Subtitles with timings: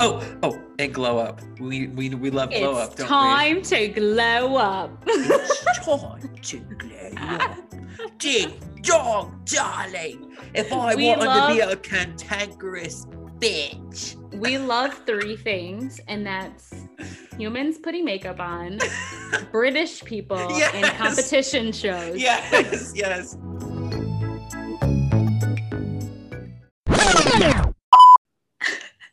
[0.00, 1.40] Oh, oh, and glow up.
[1.60, 5.02] We we we love glow it's up, don't time to glow up.
[5.06, 7.56] It's time to glow up.
[8.18, 8.52] Ding
[8.82, 10.36] dong, darling.
[10.54, 13.06] If I We wanted to be a cantankerous
[13.38, 14.16] bitch.
[14.32, 16.72] we love three things, and that's
[17.36, 18.78] humans putting makeup on,
[19.52, 22.18] British people, and competition shows.
[22.18, 23.36] Yes, yes.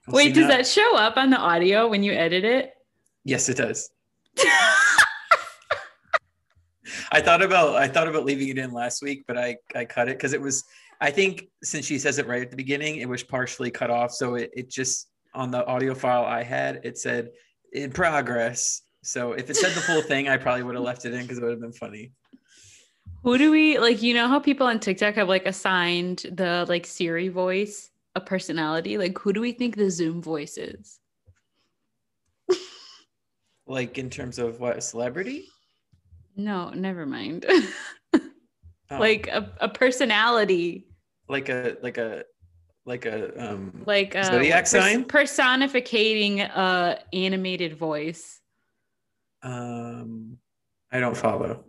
[0.08, 2.74] Wait, does now- that show up on the audio when you edit it?
[3.24, 3.90] Yes, it does.
[7.12, 10.10] I thought about I thought about leaving it in last week, but I I cut
[10.10, 10.64] it because it was
[11.02, 14.12] I think since she says it right at the beginning, it was partially cut off.
[14.12, 17.30] So it, it just on the audio file I had, it said
[17.74, 18.82] in progress.
[19.04, 21.38] So if it said the full thing, I probably would have left it in because
[21.38, 22.12] it would have been funny.
[23.24, 24.02] Who do we like?
[24.02, 28.98] You know how people on TikTok have like assigned the like Siri voice a personality?
[28.98, 31.00] Like, who do we think the Zoom voice is?
[33.68, 35.48] Like in terms of what a celebrity?
[36.36, 37.46] No, never mind.
[38.92, 40.86] Oh, like a, a personality,
[41.28, 42.24] like a like a
[42.86, 45.06] like a um like a Zodiac sign?
[45.06, 48.42] personificating a animated voice.
[49.42, 50.38] um
[50.92, 51.64] I don't follow.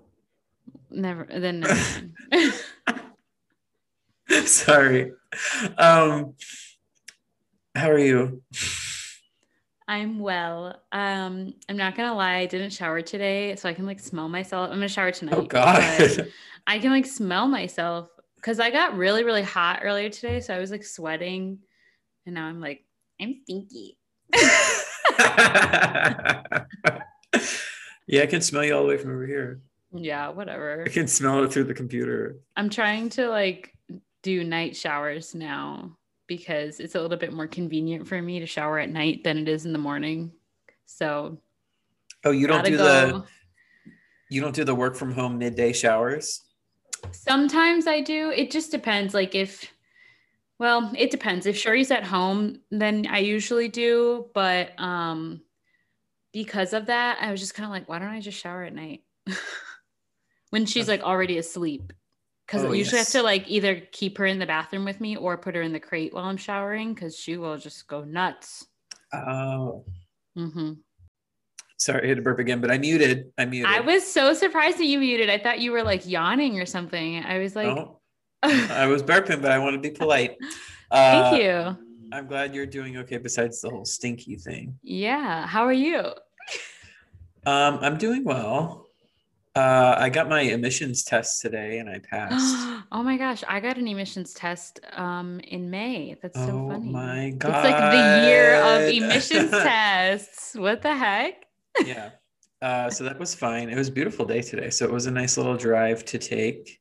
[0.91, 1.27] Never.
[1.31, 2.11] Then never.
[4.45, 5.13] Sorry.
[5.79, 6.35] Um,
[7.75, 8.43] how are you?
[9.89, 10.81] I'm well.
[10.91, 14.71] Um, I'm not gonna lie, I didn't shower today, so I can like smell myself.
[14.71, 15.35] I'm gonna shower tonight.
[15.37, 16.29] Oh God.
[16.67, 20.41] I can like smell myself because I got really, really hot earlier today.
[20.41, 21.59] So I was like sweating,
[22.25, 22.85] and now I'm like,
[23.21, 23.97] I'm stinky.
[28.09, 29.61] yeah, I can smell you all the way from over here.
[29.95, 30.83] yeah, whatever.
[30.85, 32.39] I can smell it through the computer.
[32.57, 33.76] I'm trying to like
[34.27, 35.97] do night showers now
[36.27, 39.47] because it's a little bit more convenient for me to shower at night than it
[39.49, 40.33] is in the morning.
[40.85, 41.39] So
[42.25, 42.85] Oh, you don't do go.
[42.85, 43.25] the
[44.29, 46.43] you don't do the work from home midday showers?
[47.13, 48.31] Sometimes I do.
[48.31, 49.15] It just depends.
[49.15, 49.71] Like if,
[50.59, 51.47] well, it depends.
[51.47, 54.27] If Sherry's at home, then I usually do.
[54.35, 55.43] But um,
[56.33, 58.75] because of that, I was just kind of like, why don't I just shower at
[58.75, 59.05] night
[60.51, 61.93] when she's like already asleep?
[62.47, 63.13] Because Oh, I usually yes.
[63.13, 65.73] have to like either keep her in the bathroom with me or put her in
[65.73, 68.67] the crate while I'm showering because she will just go nuts.
[69.13, 69.85] Oh,
[70.37, 70.73] hmm
[71.79, 73.33] sorry, I had to burp again, but I muted.
[73.37, 73.71] I muted.
[73.71, 75.29] I was so surprised that you muted.
[75.29, 77.23] I thought you were like yawning or something.
[77.25, 78.01] I was like, No,
[78.43, 80.37] I was burping, but I want to be polite.
[80.91, 81.77] thank Uh, you.
[82.13, 83.19] I'm glad you're doing okay.
[83.19, 85.47] Besides the whole stinky thing, Yeah.
[85.47, 85.99] How are you?
[87.45, 88.86] um, I'm doing well.
[89.57, 92.85] Uh, I got my emissions test today, and I passed.
[92.93, 96.15] oh my gosh, I got an emissions test um in May.
[96.21, 96.89] That's so oh funny.
[96.89, 97.65] Oh my god.
[97.65, 100.55] It's like the year of emissions tests.
[100.55, 101.47] What the heck?
[101.87, 102.11] yeah.
[102.61, 103.71] Uh, so that was fine.
[103.71, 106.79] It was a beautiful day today, so it was a nice little drive to take.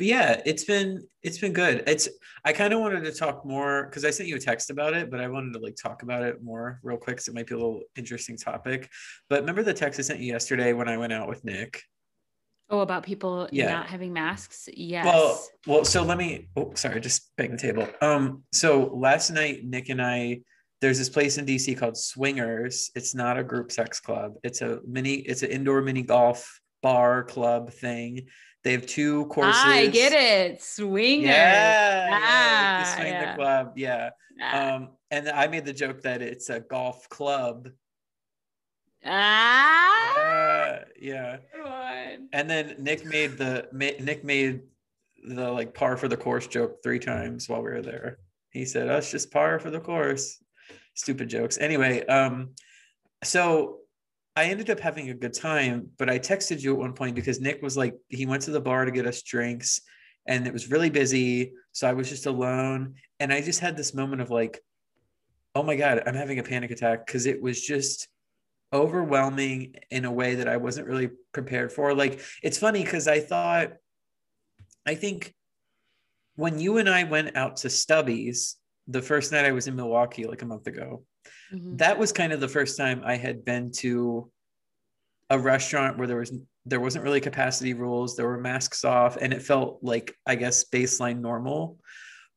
[0.00, 1.84] But yeah, it's been it's been good.
[1.86, 2.08] It's
[2.42, 5.10] I kind of wanted to talk more because I sent you a text about it,
[5.10, 7.52] but I wanted to like talk about it more real quick because it might be
[7.54, 8.88] a little interesting topic.
[9.28, 11.82] But remember the text I sent you yesterday when I went out with Nick?
[12.70, 13.70] Oh, about people Yeah.
[13.70, 14.70] not having masks?
[14.72, 15.04] Yes.
[15.04, 16.48] Well, well, so let me.
[16.56, 17.86] Oh, sorry, just bang the table.
[18.00, 20.40] Um, so last night, Nick and I,
[20.80, 22.90] there's this place in DC called Swingers.
[22.94, 24.36] It's not a group sex club.
[24.44, 25.16] It's a mini.
[25.16, 28.28] It's an indoor mini golf bar club thing.
[28.62, 29.62] They have two courses.
[29.64, 30.62] I get it.
[30.62, 31.26] Swinger.
[31.28, 33.30] Yeah, yeah, Ah, the swing yeah.
[33.30, 33.72] the club.
[33.76, 34.10] Yeah.
[34.42, 34.74] Ah.
[34.74, 37.70] Um, and I made the joke that it's a golf club.
[39.04, 40.18] Ah.
[40.20, 41.38] Uh, yeah.
[42.32, 44.60] And then Nick made the Nick made
[45.26, 48.18] the like par for the course joke three times while we were there.
[48.50, 50.42] He said, "Oh, it's just par for the course."
[50.94, 51.56] Stupid jokes.
[51.58, 52.50] Anyway, um,
[53.24, 53.79] so
[54.40, 57.42] I ended up having a good time, but I texted you at one point because
[57.42, 59.82] Nick was like, he went to the bar to get us drinks,
[60.26, 63.92] and it was really busy, so I was just alone, and I just had this
[63.92, 64.58] moment of like,
[65.54, 68.08] "Oh my god, I'm having a panic attack," because it was just
[68.72, 71.94] overwhelming in a way that I wasn't really prepared for.
[71.94, 73.72] Like it's funny because I thought,
[74.86, 75.34] I think
[76.36, 80.24] when you and I went out to Stubby's the first night I was in Milwaukee,
[80.24, 81.04] like a month ago,
[81.52, 81.78] Mhm.
[81.78, 84.30] that was kind of the first time I had been to
[85.30, 86.32] a restaurant where there was
[86.66, 90.64] there wasn't really capacity rules, there were masks off, and it felt like I guess
[90.64, 91.78] baseline normal.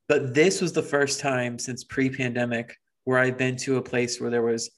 [0.08, 4.30] But this was the first time since pre-pandemic where I've been to a place where
[4.30, 4.72] there was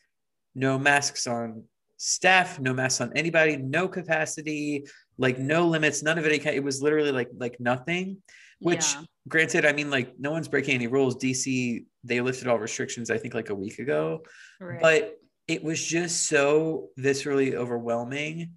[0.55, 1.63] no masks on
[1.97, 4.85] staff, no masks on anybody, no capacity,
[5.17, 6.45] like no limits, none of it.
[6.45, 8.17] It was literally like like nothing.
[8.59, 9.03] Which, Yeah.
[9.27, 11.15] granted, I mean, like no one's breaking any rules.
[11.17, 13.09] DC they lifted all restrictions.
[13.09, 14.23] I think like a week ago,
[14.59, 14.79] Right.
[14.81, 18.51] but it was just so viscerally overwhelming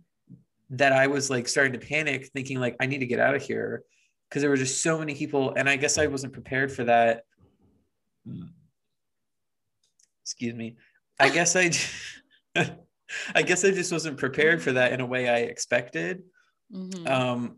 [0.70, 3.42] that I was like starting to panic, thinking like I need to get out of
[3.42, 3.82] here
[4.28, 7.24] because there were just so many people, and I guess I wasn't prepared for that.
[10.22, 10.76] Excuse me.
[11.18, 11.70] I guess I,
[13.34, 16.22] I guess I just wasn't prepared for that in a way I expected.
[16.72, 17.08] Mhm.
[17.08, 17.56] Um,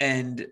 [0.00, 0.46] and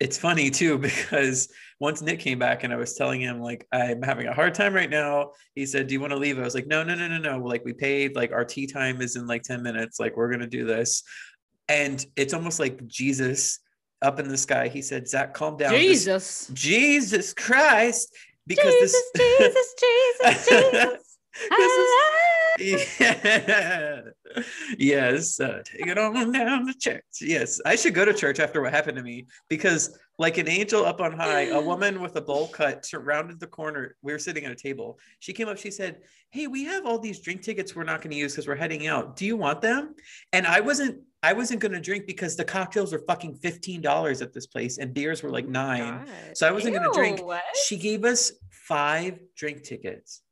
[0.00, 1.48] it's funny too because
[1.80, 4.74] once Nick came back and I was telling him like I'm having a hard time
[4.74, 7.08] right now, he said, "Do you want to leave?" I was like, "No, no, no,
[7.08, 7.38] no, no.
[7.38, 8.16] Like we paid.
[8.16, 10.00] Like our tee time is in like ten minutes.
[10.00, 11.02] Like we're gonna do this."
[11.68, 13.58] And it's almost like Jesus
[14.02, 14.68] up in the sky.
[14.68, 16.50] He said, "Zach, calm down." This- Jesus.
[16.52, 18.14] Jesus Christ,
[18.46, 21.02] because Jesus, this Jesus, Jesus, Jesus.
[21.50, 21.90] This is-.
[22.58, 24.00] Yeah.
[24.78, 25.40] yes.
[25.40, 27.04] Uh, take it on down to church.
[27.20, 27.60] Yes.
[27.64, 31.00] I should go to church after what happened to me because, like an angel up
[31.00, 33.96] on high, a woman with a bowl cut surrounded the corner.
[34.02, 34.98] We were sitting at a table.
[35.18, 35.58] She came up.
[35.58, 35.98] She said,
[36.30, 38.86] Hey, we have all these drink tickets we're not going to use because we're heading
[38.86, 39.16] out.
[39.16, 39.94] Do you want them?
[40.32, 41.02] And I wasn't.
[41.22, 44.94] I wasn't going to drink because the cocktails were fucking $15 at this place and
[44.94, 46.04] beers were like nine.
[46.04, 46.08] God.
[46.36, 47.24] So I wasn't gonna drink.
[47.24, 47.42] What?
[47.64, 50.22] She gave us five drink tickets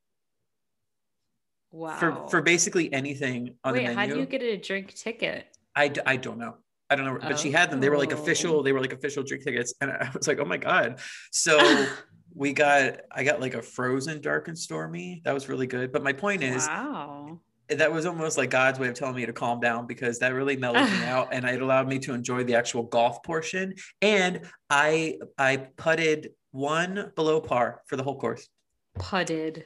[1.74, 1.98] Wow.
[1.98, 3.74] for for basically anything on.
[3.74, 5.46] Wait, the how do you get a drink ticket?
[5.74, 6.54] I, d- I don't know.
[6.88, 7.80] I don't know, but she had them.
[7.80, 8.22] They were like Oh.
[8.22, 8.62] official.
[8.62, 11.00] They were like official drink tickets, and I was like, oh my god.
[11.32, 11.58] So
[12.34, 15.20] we got I got like a frozen dark and stormy.
[15.24, 15.90] That was really good.
[15.90, 17.40] But my point is wow.
[17.68, 20.56] that was almost like God's way of telling me to calm down because that really
[20.56, 23.74] mellowed me out and it allowed me to enjoy the actual golf portion.
[24.00, 28.48] And I I putted one below par for the whole course.
[28.94, 29.64] Putted.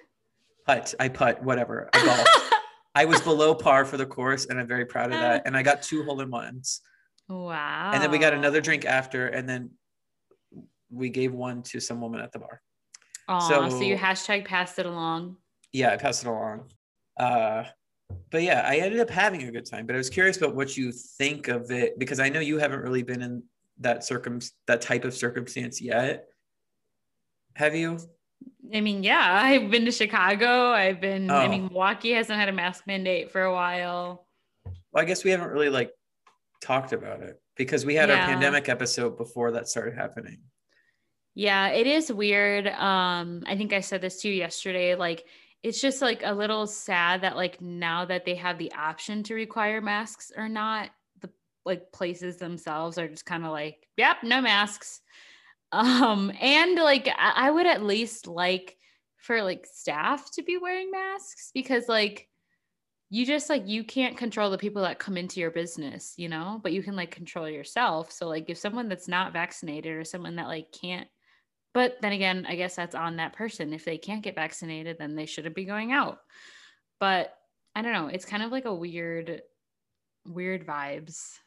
[0.68, 1.88] Putt, I putt, whatever.
[1.94, 2.54] I golfed.
[2.94, 5.42] I was below par for the course, and I'm very proud of that.
[5.46, 6.82] And I got two hole in ones.
[7.28, 7.90] wow.
[7.94, 9.70] And then we got another drink after, and then
[10.90, 12.60] we gave one to some woman at the bar.
[13.28, 15.36] Aw, so, so- you hashtag passed it along.
[15.72, 16.70] Yeah, I passed it along.
[17.18, 17.64] Uh,
[18.30, 19.86] but yeah, I ended up having a good time.
[19.86, 22.80] But I was curious about what you think of it because I know you haven't
[22.80, 23.42] really been in
[23.80, 26.26] that circum that type of circumstance yet.
[27.54, 27.98] Have you?
[28.74, 30.70] I mean, yeah, I've been to Chicago.
[30.70, 31.48] I've been, I Oh.
[31.48, 34.26] mean, Milwaukee hasn't had a mask mandate for a while.
[34.64, 35.90] Well, I guess we haven't really like
[36.60, 38.20] talked about it because we had Yeah.
[38.20, 40.40] our pandemic episode before that started happening.
[41.34, 42.66] Yeah, it is weird.
[42.66, 44.94] Um, I think I said this to you yesterday.
[44.96, 45.24] Like,
[45.62, 49.34] it's just like a little sad that like now that they have the option to
[49.34, 50.90] require masks or not,
[51.20, 51.30] the
[51.64, 55.00] like places themselves are just kind of like, yep, no masks.
[55.72, 58.76] Um, and like I, I would at least like
[59.16, 62.28] for like staff to be wearing masks because like
[63.10, 66.60] you just like you can't control the people that come into your business, you know,
[66.62, 68.12] but you can like control yourself.
[68.12, 71.08] So like if someone that's not vaccinated or someone that like can't
[71.74, 73.72] but then again, I guess that's on that person.
[73.72, 76.18] If they can't get vaccinated, then they shouldn't be going out.
[76.98, 77.32] But
[77.74, 78.08] I don't know.
[78.08, 79.42] It's kind of like a weird,
[80.26, 81.38] weird vibes.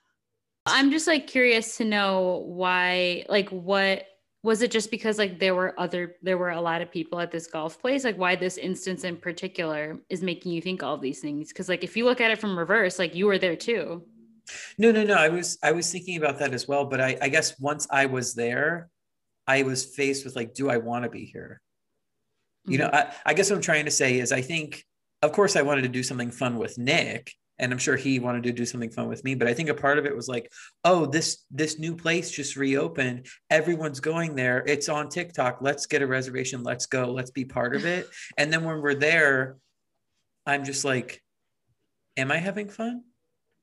[0.66, 4.06] I'm just like curious to know why, like, what
[4.44, 7.32] was it just because like there were other, there were a lot of people at
[7.32, 8.04] this golf place?
[8.04, 11.50] Like, why this instance in particular is making you think all these things?
[11.50, 14.04] Because, like, if you look at it from reverse, like, you were there too.
[14.78, 15.16] No, no, no.
[15.16, 16.86] I was I was thinking about that as well.
[16.86, 18.90] But I, I guess once I was there,
[19.48, 21.62] I was faced with like, do I want to be here?
[22.66, 23.10] You know, mm-hmm.
[23.10, 24.86] I, I guess what I'm trying to say is I think,
[25.22, 28.44] of course, I wanted to do something fun with Nick, and I'm sure he wanted
[28.44, 29.36] to do something fun with me.
[29.36, 30.52] But I think a part of it was like,
[30.84, 33.28] oh, this this new place just reopened.
[33.50, 34.64] Everyone's going there.
[34.66, 35.60] It's on TikTok.
[35.62, 36.64] Let's get a reservation.
[36.64, 37.12] Let's go.
[37.12, 38.08] Let's be part of it.
[38.38, 39.58] And then when we're there,
[40.48, 41.22] I'm just like,
[42.18, 43.04] am I having fun?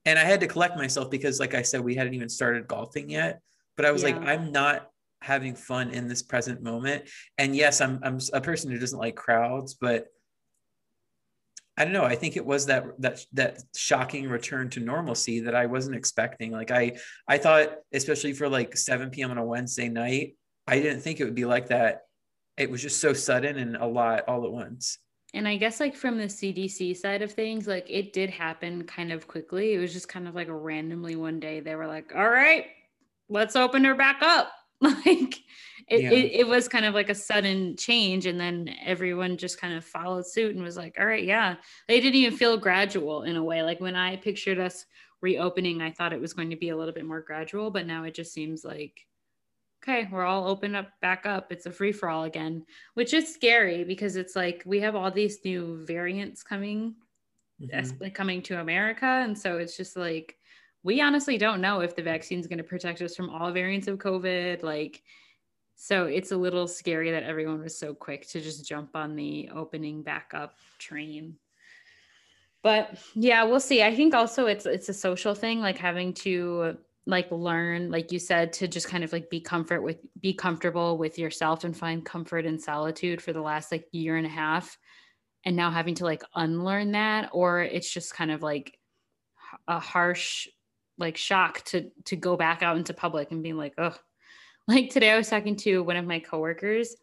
[0.04, 3.10] And I had to collect myself because, like I said, we hadn't even started golfing
[3.10, 3.40] yet.
[3.76, 4.88] But I was like, I'm not
[5.20, 7.08] having fun in this present moment.
[7.38, 10.06] And yes, I'm I'm a person who doesn't like crowds, but
[11.78, 12.04] I don't know.
[12.04, 16.50] I think it was that that that shocking return to normalcy that I wasn't expecting.
[16.50, 16.96] Like I
[17.28, 19.30] I thought, especially for like 7 p.m.
[19.30, 20.34] on a Wednesday night,
[20.66, 22.02] I didn't think it would be like that.
[22.56, 24.98] It was just so sudden and a lot all at once.
[25.34, 29.12] And I guess like from the CDC side of things, like it did happen kind
[29.12, 29.74] of quickly.
[29.74, 32.66] It was just kind of like randomly one day they were like, "All right,
[33.28, 35.34] let's open her back up." Like
[35.90, 36.10] it, Yeah.
[36.10, 39.84] it, it was kind of like a sudden change, and then everyone just kind of
[39.84, 41.56] followed suit and was like, "All right, yeah."
[41.88, 43.62] They didn't even feel gradual in a way.
[43.62, 44.86] Like when I pictured us
[45.22, 48.04] reopening, I thought it was going to be a little bit more gradual, but now
[48.04, 49.06] it just seems like
[49.82, 51.52] okay, we're all open up back up.
[51.52, 55.10] It's a free for all again, which is scary because it's like we have all
[55.10, 56.96] these new variants coming
[57.58, 58.00] Mhm.
[58.00, 60.38] like coming to America, and so it's just like
[60.82, 63.88] we honestly don't know if the vaccine is going to protect us from all variants
[63.88, 64.62] of COVID.
[64.62, 65.02] Like,
[65.80, 69.48] so it's a little scary that everyone was so quick to just jump on the
[69.54, 71.36] opening back up train.
[72.64, 73.84] But yeah, we'll see.
[73.84, 78.18] I think also it's it's a social thing, like having to like learn, like you
[78.18, 82.04] said, to just kind of like be comfort with be comfortable with yourself and find
[82.04, 84.76] comfort in solitude for the last like year and a half.
[85.44, 88.76] And now having to like unlearn that, or it's just kind of like
[89.68, 90.48] a harsh
[90.98, 93.94] like shock to to go back out into public and being like, oh,
[94.68, 96.94] like today I was talking to one of my coworkers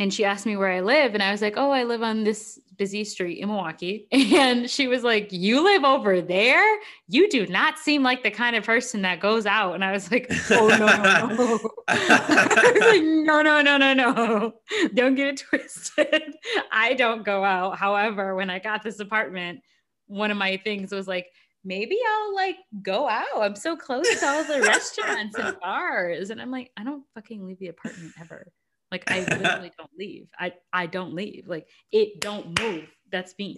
[0.00, 1.14] and she asked me where I live.
[1.14, 4.06] And I was like, oh, I live on this busy street in Milwaukee.
[4.38, 6.78] And she was like, you live over there?
[7.08, 9.74] You do not seem like the kind of person that goes out.
[9.74, 11.58] And I was like, oh, no, no, no.
[11.88, 14.52] I was like, no, no, no, no, no.
[14.94, 16.36] Don't get it twisted.
[16.70, 17.76] I don't go out.
[17.76, 19.60] However, when I got this apartment,
[20.06, 21.26] one of my things was like,
[21.64, 23.26] maybe I'll like go out.
[23.36, 26.30] I'm so close to all the restaurants and bars.
[26.30, 28.46] And I'm like, I don't fucking leave the apartment ever.
[28.90, 30.28] Like I literally don't leave.
[30.38, 31.46] I I don't leave.
[31.46, 32.88] Like it don't move.
[33.10, 33.56] That's me.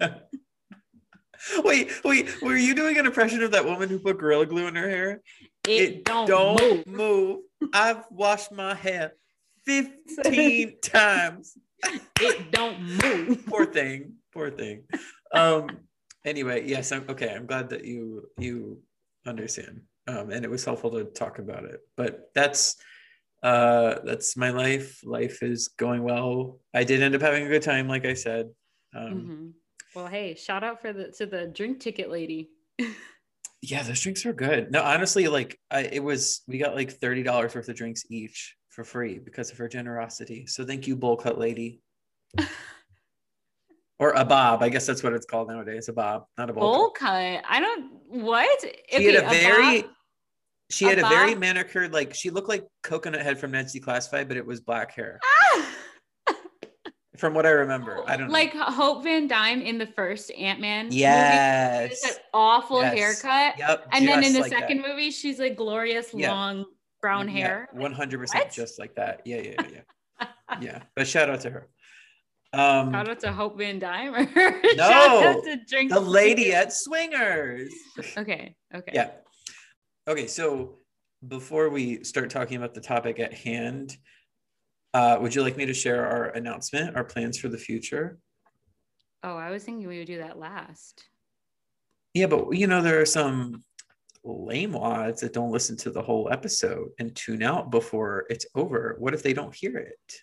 [1.64, 2.42] wait, wait.
[2.42, 5.22] Were you doing an impression of that woman who put gorilla glue in her hair?
[5.66, 6.86] It, it don't, don't move.
[6.86, 7.38] move.
[7.72, 9.12] I've washed my hair
[9.66, 11.56] 15 times.
[12.20, 13.44] It don't move.
[13.46, 14.14] Poor thing.
[14.32, 14.84] Poor thing.
[15.32, 15.68] Um
[16.24, 17.34] anyway, yes, I'm okay.
[17.34, 18.82] I'm glad that you you
[19.26, 19.82] understand.
[20.06, 21.80] Um, and it was helpful to talk about it.
[21.96, 22.76] But that's
[23.42, 27.62] uh that's my life life is going well i did end up having a good
[27.62, 28.50] time like i said
[28.94, 29.46] um mm-hmm.
[29.94, 32.50] well hey shout out for the to the drink ticket lady
[33.62, 37.54] yeah those drinks are good no honestly like I, it was we got like $30
[37.54, 41.38] worth of drinks each for free because of her generosity so thank you bowl cut
[41.38, 41.80] lady
[44.00, 46.74] or a bob i guess that's what it's called nowadays a bob not a bowl,
[46.74, 47.42] bowl cut.
[47.48, 49.84] i don't what she had a, very?
[50.70, 54.36] She had a, very manicured, like she looked like Coconut Head from Ned's Declassified, but
[54.36, 55.18] it was black hair.
[55.24, 55.66] Ah!
[57.16, 58.64] from what I remember, I don't like know.
[58.64, 60.88] Hope Van Dyne in the first Ant Man.
[60.90, 62.94] Yes, that awful yes.
[62.94, 63.58] haircut.
[63.58, 64.88] Yep, and then in the like second that.
[64.88, 66.64] movie, she's like glorious long
[67.02, 67.68] brown hair.
[67.72, 69.22] One hundred percent, just like that.
[69.24, 70.26] Yeah, yeah, yeah,
[70.60, 70.82] yeah.
[70.94, 71.68] But shout out to her.
[72.52, 74.12] Um, shout out to Hope Van Dyne.
[74.76, 77.72] no, the lady at Swingers.
[78.16, 78.56] Okay.
[78.74, 78.92] Okay.
[78.92, 79.10] Yeah.
[80.08, 80.78] Okay, so
[81.26, 83.96] before we start talking about the topic at hand,
[84.94, 88.18] uh, would you like me to share our announcement, our plans for the future?
[89.22, 91.04] Oh, I was thinking we would do that last.
[92.14, 93.62] Yeah, but you know, there are some
[94.24, 98.96] lame wads that don't listen to the whole episode and tune out before it's over.
[98.98, 100.14] What if they don't hear it?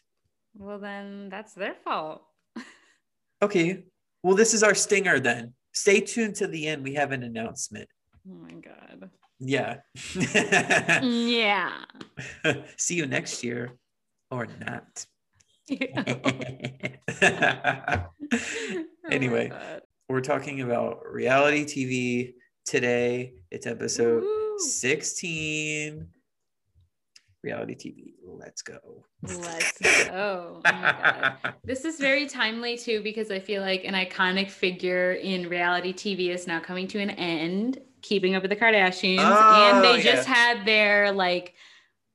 [0.58, 2.24] Well, then that's their fault.
[3.42, 3.84] okay.
[4.24, 5.54] Well, this is our stinger then.
[5.74, 6.84] Stay tuned to the end.
[6.84, 7.88] We have an announcement.
[8.28, 9.10] Oh my God.
[9.40, 9.78] Yeah.
[11.04, 11.74] yeah.
[12.78, 13.78] See you next year
[14.32, 15.06] or not.
[19.12, 22.34] anyway, oh we're talking about reality TV
[22.66, 23.34] today.
[23.52, 24.60] It's episode Woo.
[24.60, 26.08] 16.
[27.48, 28.14] Reality TV.
[28.26, 28.78] Let's go.
[29.24, 29.90] Let's go.
[30.12, 35.94] Oh this is very timely too because I feel like an iconic figure in reality
[35.94, 37.80] TV is now coming to an end.
[38.02, 41.56] Keeping Up with the Kardashians, oh, and they oh, just had their like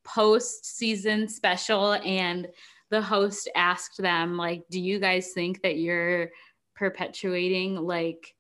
[0.04, 2.48] post season special, and
[2.90, 6.30] the host asked them like, "Do you guys think that you're
[6.76, 8.34] perpetuating like?"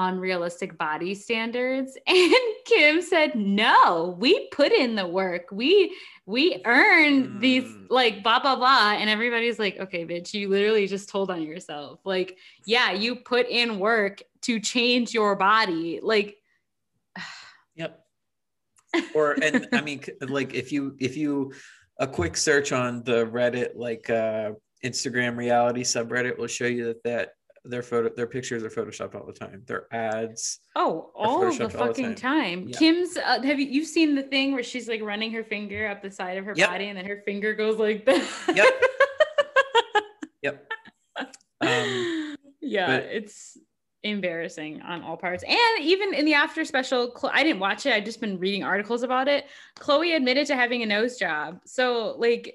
[0.00, 2.32] unrealistic body standards and
[2.68, 5.96] kim said no we put in the work we
[6.26, 7.40] we earn mm.
[7.40, 11.42] these like blah blah blah and everybody's like okay bitch you literally just told on
[11.42, 16.36] yourself like yeah you put in work to change your body like
[17.76, 18.04] Yep.
[19.14, 21.52] Or and I mean like if you if you
[21.98, 24.52] a quick search on the Reddit like uh
[24.84, 27.30] Instagram reality subreddit will show you that that
[27.68, 29.62] their photo their pictures are photoshopped all the time.
[29.66, 30.60] Their ads.
[30.74, 32.14] Oh, all the fucking all the time.
[32.14, 32.68] time.
[32.68, 32.78] Yeah.
[32.78, 36.02] Kim's uh, have you you've seen the thing where she's like running her finger up
[36.02, 36.70] the side of her yep.
[36.70, 38.24] body and then her finger goes like that.
[38.54, 38.84] Yep.
[40.42, 40.72] yep.
[41.60, 43.58] Um, yeah, but, it's
[44.02, 45.44] embarrassing on all parts.
[45.46, 47.92] And even in the after special, I didn't watch it.
[47.92, 49.46] I've just been reading articles about it.
[49.78, 51.60] Khloé admitted to having a nose job.
[51.64, 52.54] So, like.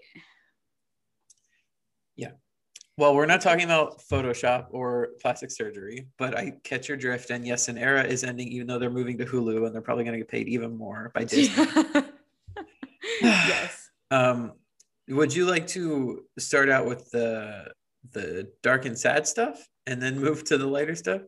[2.96, 7.32] Well, we're not talking about Photoshop or plastic surgery, but I catch your drift.
[7.32, 10.04] And yes, an era is ending, even though they're moving to Hulu and they're probably
[10.04, 11.66] going to get paid even more by Disney.
[13.22, 13.80] yes.
[14.12, 14.52] Um,
[15.08, 17.72] would you like to start out with the
[18.12, 21.22] the dark and sad stuff and then move to the lighter stuff?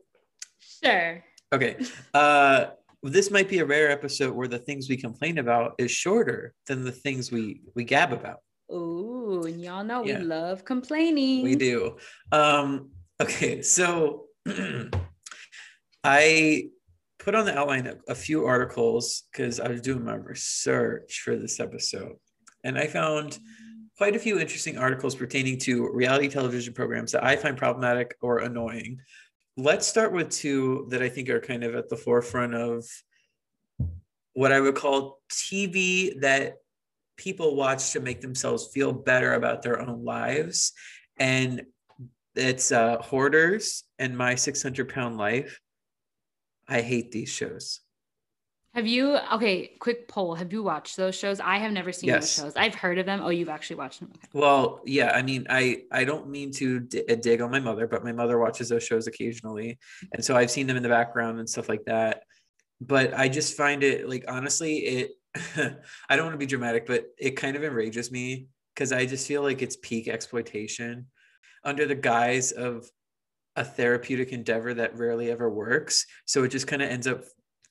[0.59, 1.23] Sure.
[1.51, 1.77] Okay.
[2.13, 2.67] Uh,
[3.01, 6.83] this might be a rare episode where the things we complain about is shorter than
[6.83, 8.41] the things we we gab about.
[8.71, 10.19] Ooh, and y'all know Yeah.
[10.19, 11.43] we love complaining.
[11.43, 11.97] We do.
[12.31, 12.91] Um,
[13.21, 14.25] okay, so
[16.03, 16.69] I
[17.19, 21.35] put on the outline a, a few articles because I was doing my research for
[21.35, 22.15] this episode,
[22.63, 23.39] and I found
[23.97, 28.39] quite a few interesting articles pertaining to reality television programs that I find problematic or
[28.39, 28.99] annoying.
[29.57, 32.85] Let's start with two that I think are kind of at the forefront of
[34.33, 36.55] what I would call TV that
[37.17, 40.73] people watch to make themselves feel better about their own lives.
[41.17, 41.63] And
[42.35, 45.59] it's uh, Hoarders and My 600 Pound Life.
[46.67, 47.79] I hate these shows.
[48.73, 50.35] Have you okay, quick poll.
[50.35, 51.39] Have you watched those shows?
[51.39, 52.35] I have never seen Yes.
[52.35, 52.53] those shows.
[52.57, 53.21] I've heard of them.
[53.23, 54.11] Oh, you've actually watched them.
[54.13, 54.27] Okay.
[54.33, 57.87] Well, yeah, I mean, I I don't mean to d- uh, dig on my mother,
[57.87, 59.77] but my mother watches those shows occasionally,
[60.11, 62.23] and so I've seen them in the background and stuff like that.
[62.81, 65.11] But I just find it like honestly, it.
[66.09, 69.27] I don't want to be dramatic, but it kind of enrages me because I just
[69.27, 71.07] feel like it's peak exploitation
[71.63, 72.85] under the guise of
[73.55, 76.05] a therapeutic endeavor that rarely ever works.
[76.25, 77.23] So it just kind of ends up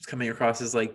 [0.07, 0.95] coming across as like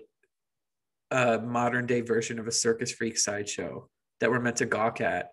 [1.11, 3.87] a modern day version of a circus freak sideshow
[4.19, 5.29] that we're meant to gawk at.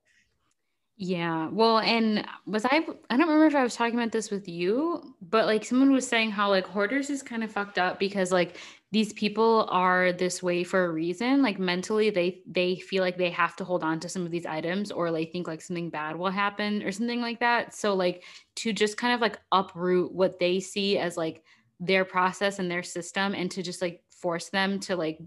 [0.98, 1.48] Yeah.
[1.50, 5.14] Well, and was I I don't remember if I was talking about this with you,
[5.20, 8.56] but like someone was saying how like hoarders is kind of fucked up because like
[8.92, 11.42] these people are this way for a reason.
[11.42, 14.46] Like mentally they they feel like they have to hold on to some of these
[14.46, 17.74] items or like think like something bad will happen or something like that.
[17.74, 18.24] So like
[18.56, 21.42] to just kind of like uproot what they see as like
[21.78, 25.18] their process and their system and to just like force them to like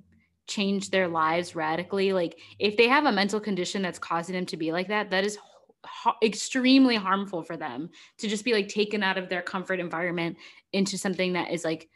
[0.48, 4.58] change their lives radically like if they have a mental condition that's causing them to
[4.58, 5.38] be like that that is
[5.86, 10.38] ha- extremely harmful for them to just be like taken out of their comfort environment
[10.74, 11.90] into something that is like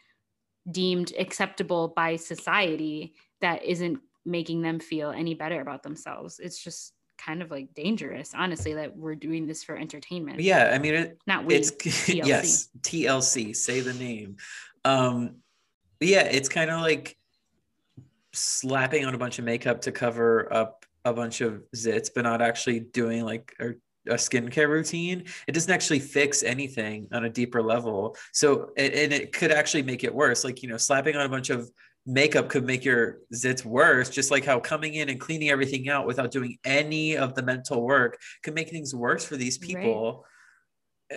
[0.72, 6.94] deemed acceptable by society that isn't making them feel any better about themselves it's just
[7.18, 11.18] kind of like dangerous honestly that we're doing this for entertainment Yeah, I mean it,
[11.28, 12.26] not we it's TLC.
[12.26, 13.56] yes TLC.
[13.56, 14.38] Say the name.
[14.86, 15.36] Um,
[16.00, 17.16] yeah, it's kind of like
[18.34, 22.42] slapping on a bunch of makeup to cover up a bunch of zits, but not
[22.42, 23.70] actually doing like a,
[24.08, 25.26] a skincare routine.
[25.48, 28.16] It doesn't actually fix anything on a deeper level.
[28.32, 30.44] So and, and it could actually make it worse.
[30.44, 31.70] Like you know, slapping on a bunch of
[32.06, 36.06] makeup could make your zits worse just like how coming in and cleaning everything out
[36.06, 40.26] without doing any of the mental work could make things worse for these people
[41.10, 41.16] Uh,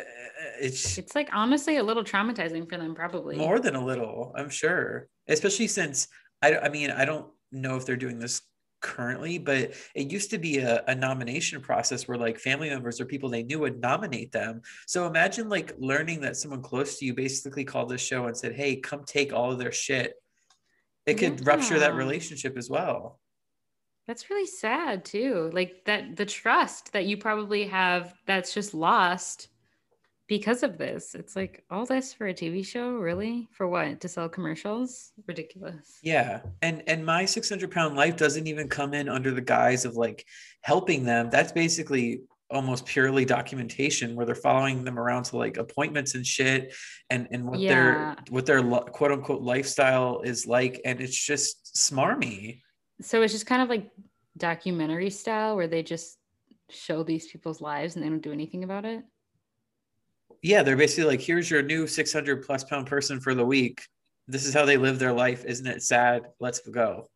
[0.61, 4.49] it's it's like honestly a little traumatizing for them probably more than a little i'm
[4.49, 6.07] sure especially since
[6.41, 8.43] i, I mean i don't know if they're doing this
[8.87, 13.05] currently but it used to be a, a nomination process where like family members or
[13.05, 14.63] people they knew would nominate them.
[14.87, 18.55] So imagine like learning that someone close to you basically called this show and said
[18.55, 20.15] hey come take all of their shit.
[21.05, 23.21] It could rupture that relationship as well.
[24.07, 25.51] That's really sad too.
[25.53, 29.49] Like that the trust that you probably have that's just lost
[30.29, 31.15] because of this.
[31.15, 33.49] It's like all this for a TV show, really?
[33.53, 34.01] For what?
[34.01, 35.13] To sell commercials?
[35.27, 35.99] Ridiculous.
[36.03, 36.41] Yeah.
[36.63, 40.25] And and my 600 pound life doesn't even come in under the guise of like
[40.63, 41.31] helping them.
[41.31, 46.73] That's basically almost purely documentation where they're following them around to like appointments and shit
[47.11, 47.75] and and what Yeah.
[47.75, 52.63] their what their quote unquote lifestyle is like and it's just smarmy.
[53.01, 53.91] So it's just kind of like
[54.37, 56.19] documentary style where they just
[56.71, 59.05] show these people's lives and they don't do anything about it.
[60.43, 63.83] Yeah, they're basically like here's your new 600 plus pound person for the week.
[64.29, 65.45] This is how they live their life.
[65.45, 66.23] Isn't it sad?
[66.41, 67.09] Let's go.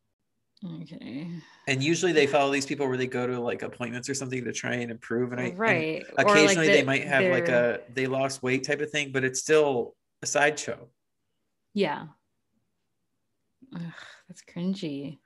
[0.83, 1.27] Okay.
[1.69, 4.53] And usually they follow these people where they go to like appointments or something to
[4.53, 5.33] try and improve.
[5.33, 6.05] And I and right.
[6.17, 9.41] Like, occasionally they might have like a they lost weight type of thing but it's
[9.41, 10.89] still a sideshow
[11.73, 12.07] Yeah.
[13.75, 13.81] Ugh,
[14.29, 15.19] that's cringy.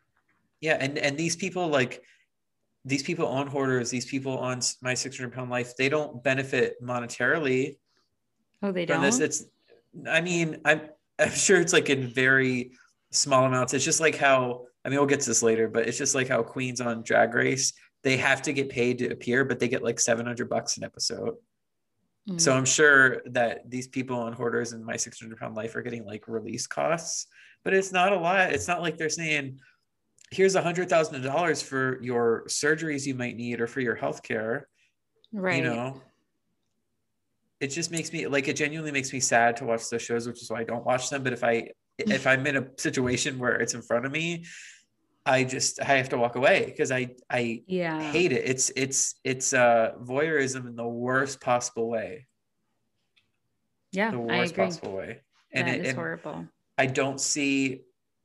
[0.61, 2.03] yeah and and these people like
[2.85, 7.77] these people on hoarders these people on my 600 pound life they don't benefit monetarily
[8.65, 9.03] Oh, they don't.
[9.03, 9.45] this it's
[10.09, 10.81] i mean i'm
[11.19, 12.73] i'm sure it's like in very
[13.13, 15.99] small amounts it's just like how i mean we'll get to this later but it's
[15.99, 17.73] just like how queens on drag race
[18.03, 21.35] they have to get paid to appear but they get like 700 bucks an episode
[22.29, 22.41] Mm.
[22.41, 26.05] So I'm sure that these people on hoarders and my 600 pound life are getting
[26.05, 27.27] like release costs,
[27.65, 28.53] but it's not a lot.
[28.53, 29.61] It's not like they're saying,
[30.31, 34.23] here's a hundred thousand dollars for your surgeries you might need or for your health
[34.23, 34.69] care.
[35.33, 35.63] right.
[35.63, 36.03] You know,
[37.65, 40.43] it just makes me like it genuinely makes me sad to watch those shows, which
[40.43, 41.23] is why I don't watch them.
[41.23, 44.45] But if I if I'm in a situation where it's in front of me,
[45.25, 48.01] I just I have to walk away because I I yeah.
[48.13, 48.43] hate it.
[48.45, 52.27] It's it's it's uh voyeurism in the worst possible way.
[53.93, 54.11] yeah.
[54.11, 55.23] The worst possible way.
[55.51, 56.47] And That it, is and horrible.
[56.77, 57.81] I don't see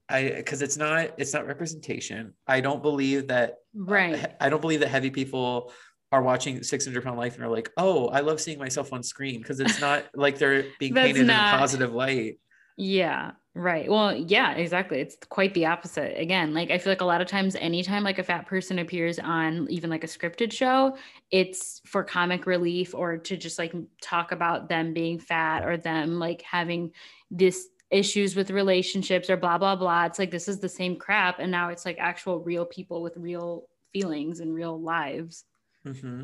[0.10, 2.34] I because it's not it's not representation.
[2.46, 4.36] I don't believe that right.
[4.42, 5.72] I don't believe that heavy people
[6.12, 9.42] are watching 600 pound life and are like, oh, I love seeing myself on screen
[9.42, 12.40] because it's not like they're being painted not- in a positive light.
[12.82, 13.90] Yeah, right.
[13.92, 15.02] Well, yeah, exactly.
[15.02, 16.18] It's quite the opposite.
[16.18, 19.20] Again, like I feel like a lot of times, anytime like a fat person appears
[19.20, 20.98] on even like a scripted show,
[21.30, 26.20] it's for comic relief or to just like talk about them being fat or them
[26.20, 26.94] like having
[27.30, 30.06] this issues with relationships or blah blah blah.
[30.06, 33.18] It's like this is the same crap, and now it's like actual real people with
[33.18, 35.44] real feelings and real lives.
[35.86, 36.22] Hmm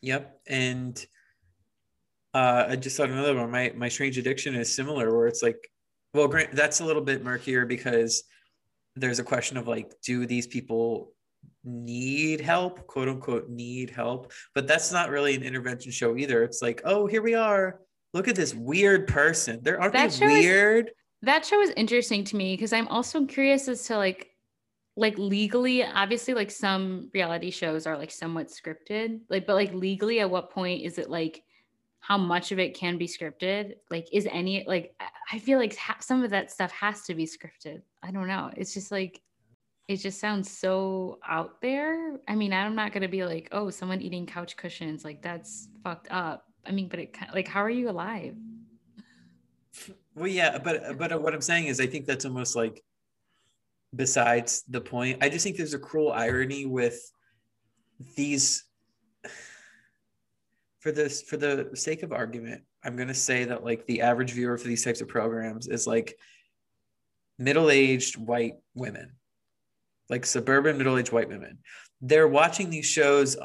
[0.00, 0.40] Yep.
[0.48, 1.06] And
[2.34, 3.50] uh, I just thought another one.
[3.50, 5.58] My my strange addiction is similar, where it's like,
[6.14, 8.24] well, grant that's a little bit murkier because
[8.96, 11.12] there's a question of like, do these people
[11.64, 14.32] need help, quote unquote, need help?
[14.54, 16.42] But that's not really an intervention show either.
[16.42, 17.80] It's like, oh, here we are.
[18.14, 19.60] Look at this weird person.
[19.62, 20.90] There aren't That they show is- weird?
[21.24, 24.31] that show is interesting to me because I'm also curious as to like
[24.96, 30.20] like legally obviously like some reality shows are like somewhat scripted like but like legally
[30.20, 31.42] at what point is it like
[32.02, 33.74] how much of it can be scripted?
[33.88, 34.94] Like is any like
[35.30, 37.80] I- feel like ha- some of that stuff has to be scripted.
[38.02, 38.50] I don't know.
[38.56, 39.22] It's just like
[39.88, 42.18] it just sounds so out there.
[42.26, 45.68] I mean I'm not going to be like oh someone eating couch cushions like that's
[45.84, 46.44] fucked up.
[46.66, 48.34] I mean but it like how are you alive?
[50.14, 52.82] Well, yeah, but but what I'm saying is, I think that's almost like
[53.94, 55.22] besides the point.
[55.22, 57.00] I just think there's a cruel irony with
[58.16, 58.64] these.
[60.80, 64.58] For this, for the sake of argument, I'm gonna say that like the average viewer
[64.58, 66.18] for these types of programs is like
[67.38, 69.12] middle-aged white women,
[70.08, 71.58] like suburban middle-aged white women.
[72.00, 73.36] They're watching these shows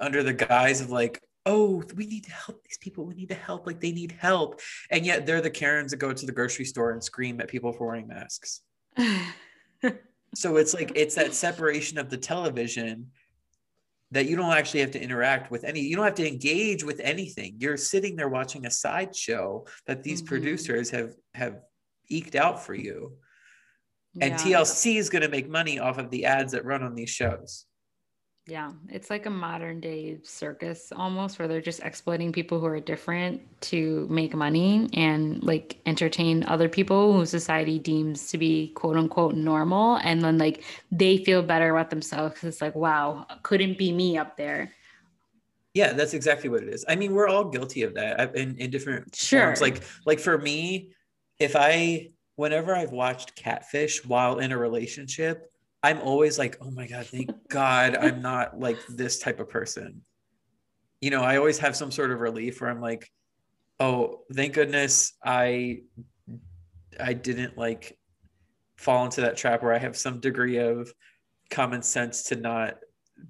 [0.00, 3.04] under the guise of like, oh, we need to help these people.
[3.04, 3.66] We need to help.
[3.66, 6.92] Like they need help and yet they're the karens that go to the grocery store
[6.92, 8.62] and scream at people for wearing masks
[10.34, 13.10] so it's like it's that separation of the television
[14.12, 17.00] that you don't actually have to interact with any you don't have to engage with
[17.00, 20.26] anything you're sitting there watching a sideshow that these Mhm.
[20.26, 21.60] producers have have
[22.08, 23.16] eked out for you
[24.20, 24.38] and Yeah.
[24.38, 27.66] tlc is going to make money off of the ads that run on these shows
[28.48, 32.78] Yeah, it's like a modern day circus almost where they're just exploiting people who are
[32.78, 38.96] different to make money and like entertain other people who society deems to be quote
[38.96, 39.96] unquote normal.
[39.96, 44.16] And then like they feel better about themselves because it's like, wow, couldn't be me
[44.16, 44.72] up there.
[45.74, 46.84] Yeah, that's exactly what it is.
[46.88, 49.42] I mean, we're all guilty of that uh, in, in different Sure.
[49.42, 49.60] forms.
[49.60, 50.92] Like, like for me,
[51.40, 55.50] if I, whenever I've watched Catfish while in a relationship,
[55.86, 60.02] I'm always like, oh my God, thank God I'm not like this type of person.
[61.00, 63.08] You know, I always have some sort of relief where I'm like,
[63.78, 65.82] oh, thank goodness I,
[66.98, 67.96] I didn't like
[68.76, 70.92] fall into that trap where I have some degree of
[71.50, 72.78] common sense to not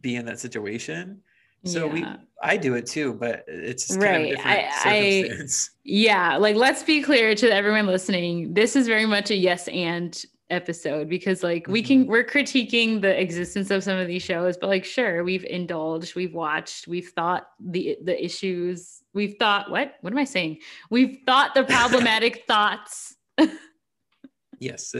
[0.00, 1.20] be in that situation.
[1.64, 2.06] So we,
[2.42, 4.30] I do it too, but it's just kind Right.
[4.32, 5.46] of different I- I-
[5.84, 8.54] Yeah, like let's be clear to everyone listening.
[8.54, 10.16] This is very much a yes and
[10.50, 12.10] episode because like we can mm-hmm.
[12.10, 16.34] we're critiquing the existence of some of these shows, but like sure, we've indulged, we've
[16.34, 19.94] watched, we've thought the the issues, we've thought what?
[20.00, 20.58] What am I saying?
[20.90, 23.16] We've thought the problematic thoughts.
[24.60, 24.94] yes.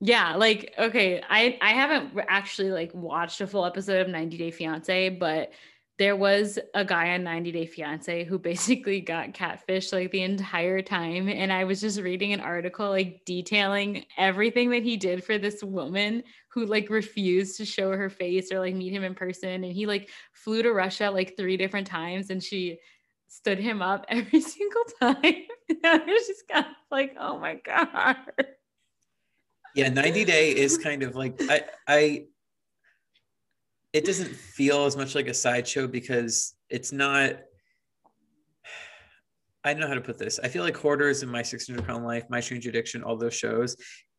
[0.00, 4.50] Yeah, like okay, I I haven't actually like watched a full episode of 90 Day
[4.50, 5.52] Fiance, but
[5.98, 10.82] there was a guy on 90 Day Fiance who basically got catfished like the entire
[10.82, 15.38] time and I was just reading an article like detailing everything that he did for
[15.38, 19.64] this woman who like refused to show her face or like meet him in person
[19.64, 22.78] and he like flew to Russia like three different times and she
[23.28, 25.16] stood him up every single time.
[25.84, 28.16] I was just kind of like, "Oh my god."
[29.74, 32.26] Yeah, 90 Day is kind of like I I
[33.96, 37.32] it doesn't feel as much like a sideshow because it's not
[39.64, 40.38] I don't know how to put this.
[40.38, 43.74] I feel like Hoarders and My 600 Pound Life, My Strange Addiction, all those shows,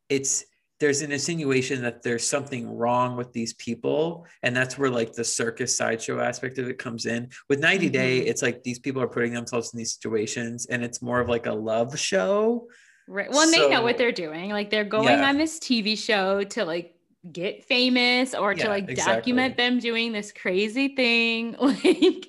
[0.09, 0.43] it's
[0.79, 4.25] there's an insinuation that there's something wrong with these people.
[4.43, 7.29] And that's where like the circus sideshow aspect of it comes in.
[7.49, 8.27] With 90 Day, Mhm.
[8.27, 11.45] it's like these people are putting themselves in these situations and it's more of like
[11.45, 12.67] a love show.
[13.07, 13.29] Right.
[13.31, 14.49] Well, and they know what they're doing.
[14.49, 15.29] Like they're going Yeah.
[15.29, 16.96] on this TV show to like
[17.31, 19.15] get famous or to like exactly.
[19.15, 21.55] document them doing this crazy thing.
[21.67, 22.27] Like,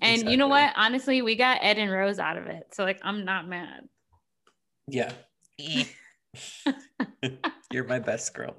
[0.00, 0.72] and you know what?
[0.76, 2.68] Honestly, we got Ed and Rose out of it.
[2.72, 3.88] So like I'm not mad.
[4.86, 5.12] Yeah.
[7.72, 8.56] You're my best girl.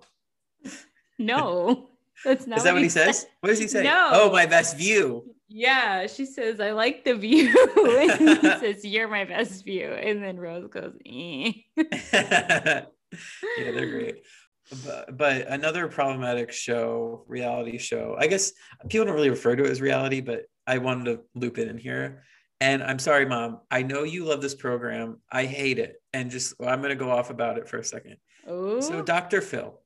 [1.18, 1.90] No.
[2.26, 3.14] That's not Is that what he said.
[3.14, 3.28] says?
[3.42, 3.84] What does he say?
[3.84, 4.10] No.
[4.12, 5.24] Oh, my best view.
[5.50, 7.56] Yeah, she says, I like the view.
[7.78, 9.88] and he says, You're my best view.
[9.88, 11.52] And then Rose goes, eh.
[12.12, 12.86] yeah,
[13.58, 14.24] they're great.
[14.86, 18.16] But, but another problematic show, reality show.
[18.20, 18.52] I guess
[18.90, 21.78] people don't really refer to it as reality, but I wanted to loop it in
[21.78, 22.24] here.
[22.60, 23.60] And I'm sorry, mom.
[23.72, 25.22] I know you love this program.
[25.32, 26.02] I hate it.
[26.14, 28.18] And just well, I'm going to go off about it for a second.
[28.50, 28.82] Ooh.
[28.82, 29.42] So, Dr.
[29.42, 29.80] Phil.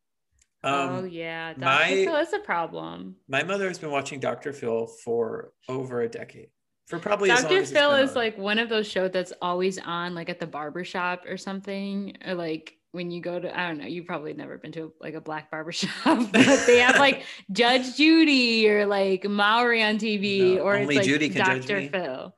[0.63, 1.59] oh Um, yeah, Dr.
[1.65, 3.15] my- Phil is a problem.
[3.27, 4.53] my mother has been watching Dr.
[4.53, 6.47] Phil for over a decade.
[6.87, 7.65] For probably Dr.
[7.65, 8.15] Phil is on.
[8.15, 12.17] like one of those shows that's always on, like at the barber shop or something,
[12.25, 15.13] or like when you go to I don't know, you've probably never been to like
[15.13, 15.91] a black barber shop,
[16.31, 21.07] but they have like Judge Judy or like Maury on TV, No, or only it's
[21.07, 21.89] like Judy can judge Dr.
[21.89, 22.35] Phil.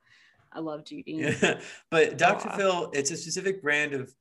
[0.52, 1.14] I love Judy.
[1.14, 1.60] Yeah.
[1.92, 2.50] but Dr.
[2.52, 4.14] Phil, it's a specific brand of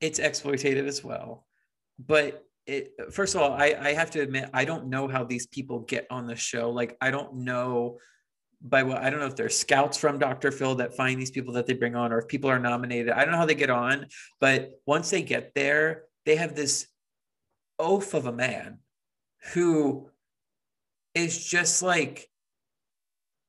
[0.00, 1.46] it's exploitative as well.
[1.98, 5.48] But it first of all, I, I have to admit, I don't know how these
[5.48, 6.70] people get on the show.
[6.70, 7.98] Like I don't know
[8.62, 10.52] by what I don't know if they're scouts from Dr.
[10.52, 13.10] Phil that find these people that they bring on, or if people are nominated.
[13.10, 14.06] I don't know how they get on,
[14.40, 16.86] but once they get there, they have this
[17.78, 18.78] oaf of a man
[19.52, 20.08] who
[21.14, 22.28] is just like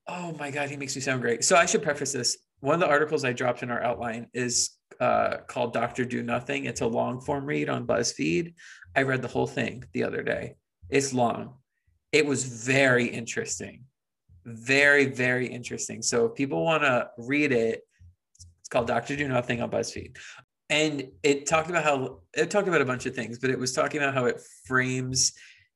[0.08, 1.43] Oh my God, he makes me sound great.
[1.45, 2.38] So I should preface this.
[2.60, 6.65] One of the articles I dropped in our outline is uh, called Doctor Do Nothing.
[6.65, 8.54] It's a long form read on BuzzFeed.
[8.95, 10.56] I read the whole thing the other day.
[10.89, 11.56] It's long.
[12.12, 13.86] It was very interesting.
[14.46, 16.02] Very, very interesting.
[16.02, 17.82] So if people want to read it,
[18.60, 20.18] it's called Doctor Do Nothing on BuzzFeed.
[20.70, 23.74] And it talked about how it talked about a bunch of things, but it was
[23.74, 25.34] talking about how it frames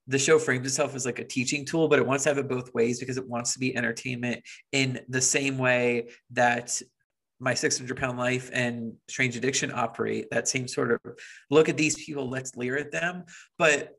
[0.08, 2.48] the show frames itself as like a teaching tool, but it wants to have it
[2.48, 6.82] both ways because it wants to be entertainment in the same way that
[7.40, 11.00] my 600 pound life and strange addiction operate that same sort of
[11.52, 13.24] look at these people let's leer at them
[13.60, 13.92] but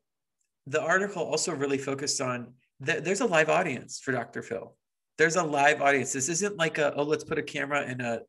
[0.67, 2.53] the article also really focused on
[2.85, 4.77] th- there's a live audience for dr phil.
[5.17, 6.13] There's a live audience.
[6.13, 8.21] This isn't like a oh let's put a camera in a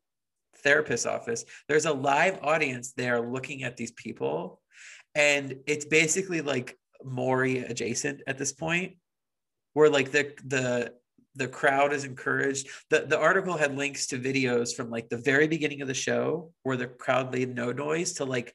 [0.64, 1.46] therapist's office.
[1.68, 4.62] There's a live audience there looking at these people
[5.16, 8.98] and it's basically like Maury adjacent at this point,
[9.74, 10.94] where like the the
[11.36, 12.68] the crowd is encouraged.
[12.90, 16.52] The the article had links to videos from like the very beginning of the show
[16.64, 18.54] where the crowd made no noise to like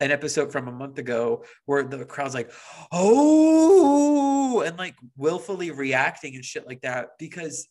[0.00, 2.52] an episode from a month ago where the crowd's like,
[2.92, 7.66] oh, and like willfully reacting and shit like that because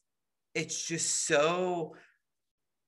[0.54, 1.96] it's just so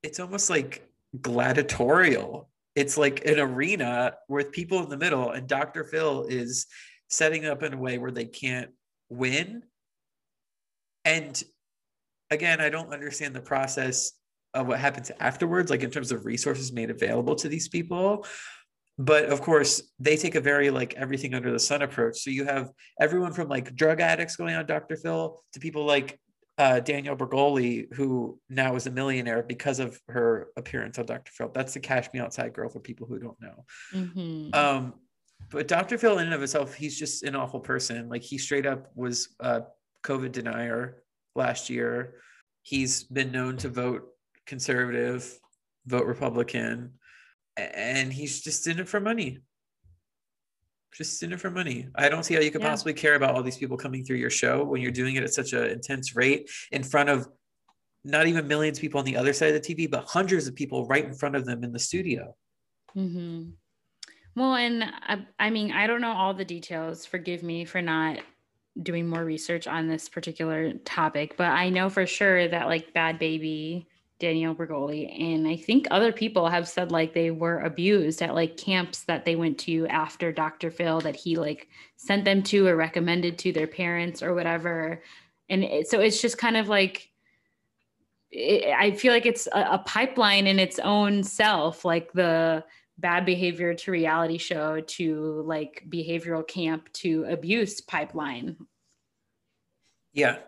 [0.04, 0.90] it's almost like
[1.22, 2.50] gladiatorial.
[2.76, 6.68] It's like an arena with people in the middle and dr phil is
[7.10, 8.70] setting up in a way where they can't
[9.10, 9.64] win.
[11.06, 11.42] And
[12.32, 14.12] again i don't understand the process
[14.54, 18.26] of what happens afterwards like in terms of resources made available to these people
[19.00, 22.44] but of course they take a very like everything under the sun approach so you
[22.44, 26.20] have everyone from like drug addicts going on dr phil to people like
[26.60, 31.32] uh, Danielle Bregoli, who now is a millionaire because of her appearance on Dr.
[31.32, 31.50] Phil.
[31.54, 33.66] That's the Cash Me Outside girl for people who don't know.
[33.94, 34.54] Mhm.
[34.54, 34.94] Um,
[35.52, 35.98] but Dr.
[35.98, 38.10] Phil, in and of itself, he's just an awful person.
[38.10, 39.64] Like he straight up was a
[40.04, 42.16] COVID denier last year.
[42.64, 44.10] He's been known to vote
[44.46, 45.40] conservative,
[45.86, 46.99] vote Republican,
[47.76, 49.40] and he's just in it for money.
[50.94, 51.88] Just in it for money.
[51.96, 52.70] I don't see how you could Yeah.
[52.70, 55.34] possibly care about all these people coming through your show when you're doing it at
[55.34, 57.28] such an intense rate in front of
[58.04, 60.56] not even millions of people on the other side of the TV, but hundreds of
[60.56, 62.36] people right in front of them in the studio.
[62.96, 63.52] Mm-hmm.
[64.36, 67.06] Well, and I, I mean, I don't know all the details.
[67.06, 68.20] Forgive me for not
[68.82, 73.20] doing more research on this particular topic, but I know for sure that like Bad
[73.20, 73.88] Baby,
[74.20, 78.58] Danielle Bregoli, and I think other people have said like they were abused at like
[78.58, 80.72] camps that they went to after Dr.
[80.72, 85.02] Phil that he like sent them to or recommended to their parents or whatever.
[85.48, 87.10] And it, so it's just kind of like,
[88.30, 92.66] it, I feel like it's a, a pipeline in its own self, like the
[92.98, 98.58] bad behavior to reality show to like behavioral camp to abuse pipeline.
[100.14, 100.40] Yeah.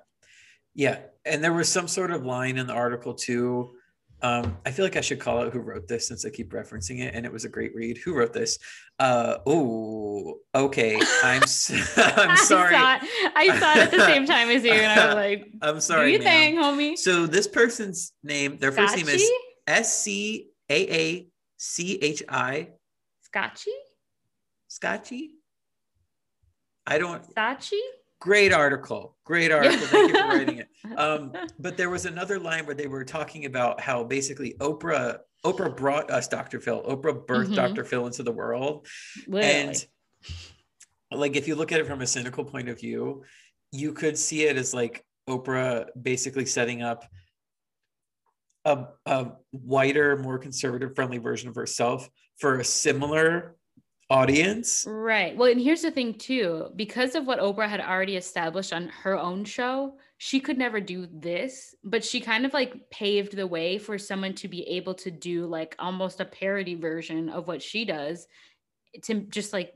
[0.76, 1.00] Yeah.
[1.26, 3.76] And there was some sort of line in the article too.
[4.24, 7.00] Um, I feel like I should call out who wrote this since I keep referencing
[7.00, 7.98] it, and it was a great read.
[7.98, 8.60] Who wrote this?
[9.00, 10.96] Uh, oh, okay.
[11.24, 12.76] I'm I'm sorry.
[12.76, 15.16] I saw, it, I saw it at the same time as you, and I was
[15.16, 16.14] like, I'm "Do sorry.
[16.14, 16.26] you ma'am.
[16.28, 19.28] think, homie?" So this person's name, their first name is?
[19.66, 22.70] S C A A C H I
[23.22, 23.72] Scotchy?
[24.68, 25.32] Scotchy.
[26.86, 27.24] I don't.
[27.32, 27.80] Scotchy?
[28.22, 29.18] Great article.
[29.26, 29.80] Great article.
[29.88, 30.68] Thank you for writing it.
[30.98, 35.76] Um, but there was another line where they were talking about how basically Oprah Oprah
[35.76, 36.60] brought us Dr.
[36.60, 36.84] Phil.
[36.84, 37.56] Oprah birthed Mhm.
[37.56, 37.84] Dr.
[37.86, 38.88] Phil into the world.
[39.26, 39.56] Literally.
[39.70, 39.86] And
[41.12, 43.24] like if you look at it from a cynical point of view,
[43.72, 47.06] you could see it as like Oprah basically setting up
[48.66, 53.56] a, a whiter, more conservative friendly version of herself for a similar
[54.12, 54.86] audience.
[54.88, 55.36] Right.
[55.36, 59.18] Well, and here's the thing too, because of what Oprah had already established on her
[59.18, 63.78] own show, she could never do this, but she kind of like paved the way
[63.78, 67.86] for someone to be able to do like almost a parody version of what she
[67.86, 68.28] does
[69.04, 69.74] to just like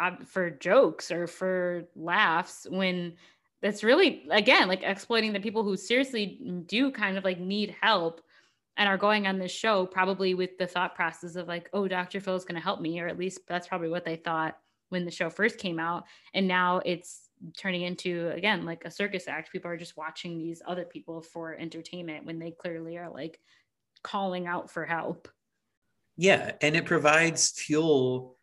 [0.00, 3.12] uh, for jokes or for laughs when
[3.60, 8.22] that's really again like exploiting the people who seriously do kind of like need help
[8.76, 12.18] and are going on this show probably with the thought process of like oh dr
[12.20, 14.56] phil is going to help me or at least that's probably what they thought
[14.90, 16.04] when the show first came out.
[16.34, 19.50] And now it's turning into again like a circus act.
[19.50, 23.40] People are just watching these other people for entertainment when they clearly are like
[24.02, 25.28] calling out for help.
[26.16, 28.36] Yeah and it provides fuel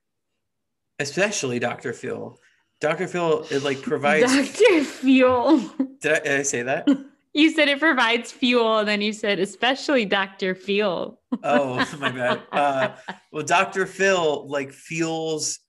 [0.99, 2.39] especially dr phil.
[2.81, 5.59] Dr phil it like provides dr phil.
[6.01, 6.87] Did I, did I say that
[7.37, 12.41] you said it provides fuel and then you said especially dr phil oh my bad
[12.51, 12.89] uh,
[13.31, 15.59] well dr phil like fuels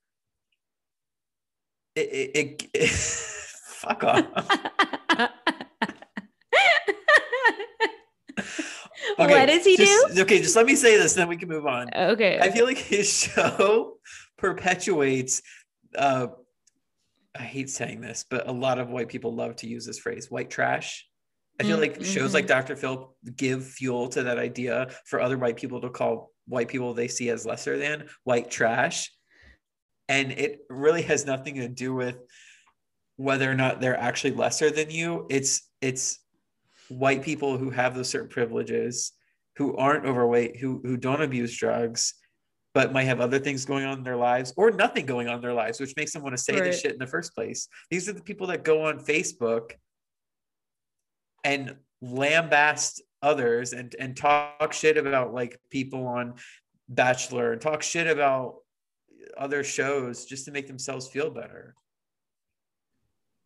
[1.95, 4.25] it, it, it, it fuck off
[9.17, 10.21] Okay, what does he just, do?
[10.21, 11.89] Okay, just let me say this, then we can move on.
[11.93, 12.39] Okay.
[12.39, 13.97] I feel like his show
[14.37, 15.41] perpetuates.
[15.93, 16.27] Uh,
[17.35, 20.31] I hate saying this, but a lot of white people love to use this phrase,
[20.31, 21.08] "white trash."
[21.59, 22.03] I feel like mm-hmm.
[22.03, 22.75] shows like Dr.
[22.75, 27.09] Phil give fuel to that idea for other white people to call white people they
[27.09, 29.11] see as lesser than white trash.
[30.07, 32.17] And it really has nothing to do with
[33.17, 35.27] whether or not they're actually lesser than you.
[35.29, 36.19] It's it's
[36.87, 39.11] white people who have those certain privileges,
[39.57, 42.15] who aren't overweight, who who don't abuse drugs,
[42.73, 45.41] but might have other things going on in their lives or nothing going on in
[45.41, 46.63] their lives, which makes them want to say right.
[46.63, 47.67] this shit in the first place.
[47.91, 49.71] These are the people that go on Facebook
[51.43, 56.35] and lambast others and and talk shit about like people on
[56.87, 58.55] Bachelor and talk shit about
[59.37, 61.75] other shows just to make themselves feel better.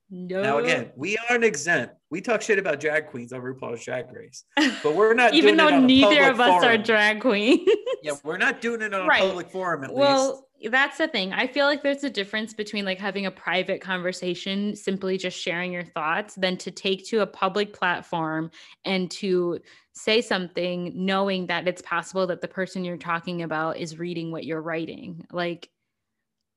[0.10, 0.43] No.
[0.43, 1.95] Now again, we aren't exempt.
[2.12, 4.43] We talk shit about drag queens on RuPaul's Drag Race,
[4.84, 6.65] but we're not even though neither of us forum.
[6.65, 7.67] are drag queens.
[8.03, 9.23] yeah, we're not doing it on right.
[9.23, 9.84] a public forum.
[9.84, 10.43] At well, least.
[10.69, 11.34] That's the thing.
[11.34, 15.71] I feel like there's a difference between like having a private conversation, simply just sharing
[15.71, 18.52] your thoughts, than to take to a public platform
[18.86, 19.60] and to
[19.93, 24.45] say something knowing that it's possible that the person you're talking about is reading what
[24.45, 25.26] you're writing.
[25.32, 25.69] Like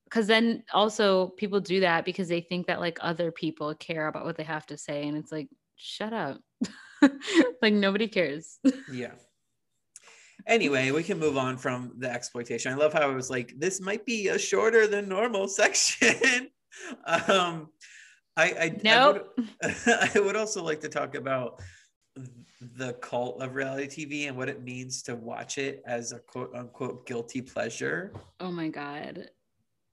[0.05, 4.25] because then also people do that because they think that like other people care about
[4.25, 6.41] what they have to say and it's like shut up
[7.61, 8.59] like nobody cares
[8.91, 9.11] yeah
[10.47, 13.81] anyway we can move on from the exploitation i love how it was like this
[13.81, 16.49] might be a shorter than normal section
[17.29, 17.69] um
[18.37, 19.39] i i nope.
[19.63, 21.61] I would, I would also like to talk about
[22.77, 26.55] the cult of reality tv and what it means to watch it as a quote
[26.55, 29.29] unquote guilty pleasure oh my god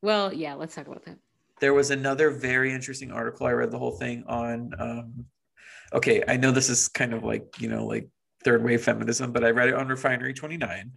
[0.04, 1.18] well, yeah, let's talk about that.
[1.62, 3.48] There was another very interesting article.
[3.48, 4.74] I read the whole thing on.
[4.78, 5.26] Um,
[5.94, 8.10] okay, I know this is kind of like you know like
[8.44, 10.92] third wave feminism, but I read it on Refinery Twenty Nine,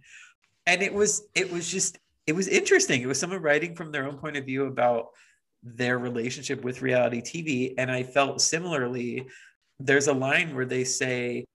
[0.65, 3.01] and it was it was just it was interesting.
[3.01, 5.07] It was someone writing from their own point of view about
[5.63, 9.27] their relationship with reality TV, and I felt similarly.
[9.79, 11.45] There's a line where they say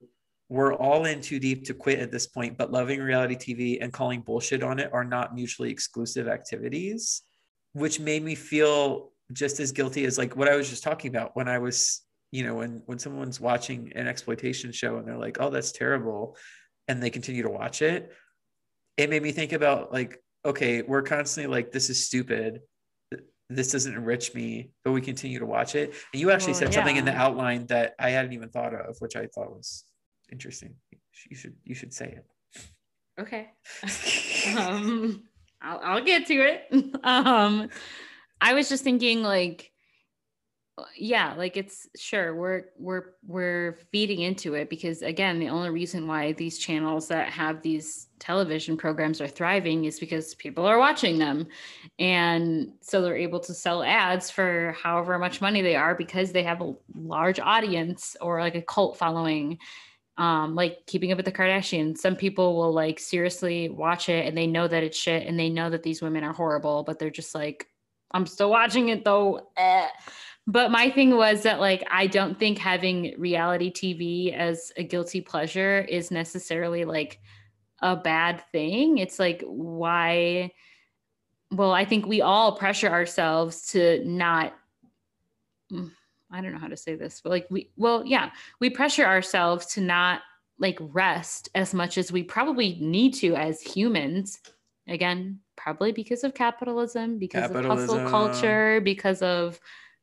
[0.47, 3.91] we're all in too deep to quit at this point, but loving reality TV and
[3.91, 7.23] calling bullshit on it are not mutually exclusive activities
[7.73, 11.35] which made me feel just as guilty as like what I was just talking about
[11.35, 12.01] when I was,
[12.33, 16.35] you know, when when someone's watching an exploitation show and they're like, "Oh, that's terrible,"
[16.87, 18.11] and they continue to watch it.
[18.97, 22.61] It made me think about like, okay, we're constantly like, "This is stupid."
[23.51, 25.93] This doesn't enrich me, but we continue to watch it.
[26.11, 26.75] And you actually well, said yeah.
[26.79, 29.83] something in the outline that I hadn't even thought of, which I thought was
[30.31, 30.73] interesting.
[31.29, 32.25] You should you should say it.
[33.19, 33.51] Okay.
[34.57, 35.23] um
[35.61, 36.99] I'll, I'll get to it.
[37.03, 37.69] um,
[38.41, 39.71] I was just thinking like,
[40.95, 46.07] yeah, like it's sure we're we're we're feeding into it because again, the only reason
[46.07, 51.19] why these channels that have these television programs are thriving is because people are watching
[51.19, 51.47] them,
[51.99, 56.43] and so they're able to sell ads for however much money they are because they
[56.43, 59.59] have a large audience or like a cult following
[60.17, 64.37] um like keeping up with the kardashians some people will like seriously watch it and
[64.37, 67.09] they know that it's shit and they know that these women are horrible but they're
[67.09, 67.65] just like
[68.11, 69.87] i'm still watching it though eh.
[70.45, 75.21] But my thing was that like i don't think having reality tv as a guilty
[75.21, 77.19] pleasure is necessarily like
[77.81, 78.97] a bad thing.
[78.97, 80.51] It's like why
[81.51, 84.53] well i think we all pressure ourselves to not
[85.71, 85.91] mm,
[86.33, 89.67] I don't know how to say this, but like we, well, yeah, we pressure ourselves
[89.73, 90.21] to not
[90.57, 94.39] like rest as much as we probably need to as humans.
[94.87, 99.59] Again, probably because of capitalism, because of hustle culture, because of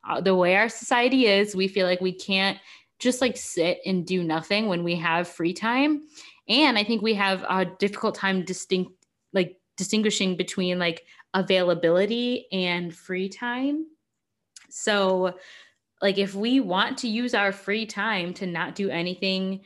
[0.08, 1.54] Uh, the way our society is.
[1.54, 2.58] We feel like we can't
[2.98, 6.02] just like sit and do nothing when we have free time.
[6.48, 8.92] And I think we have a difficult time distinct
[9.32, 13.86] like distinguishing between like availability and free time.
[14.68, 15.38] So
[16.02, 19.60] like if we want to use our free time to not do anything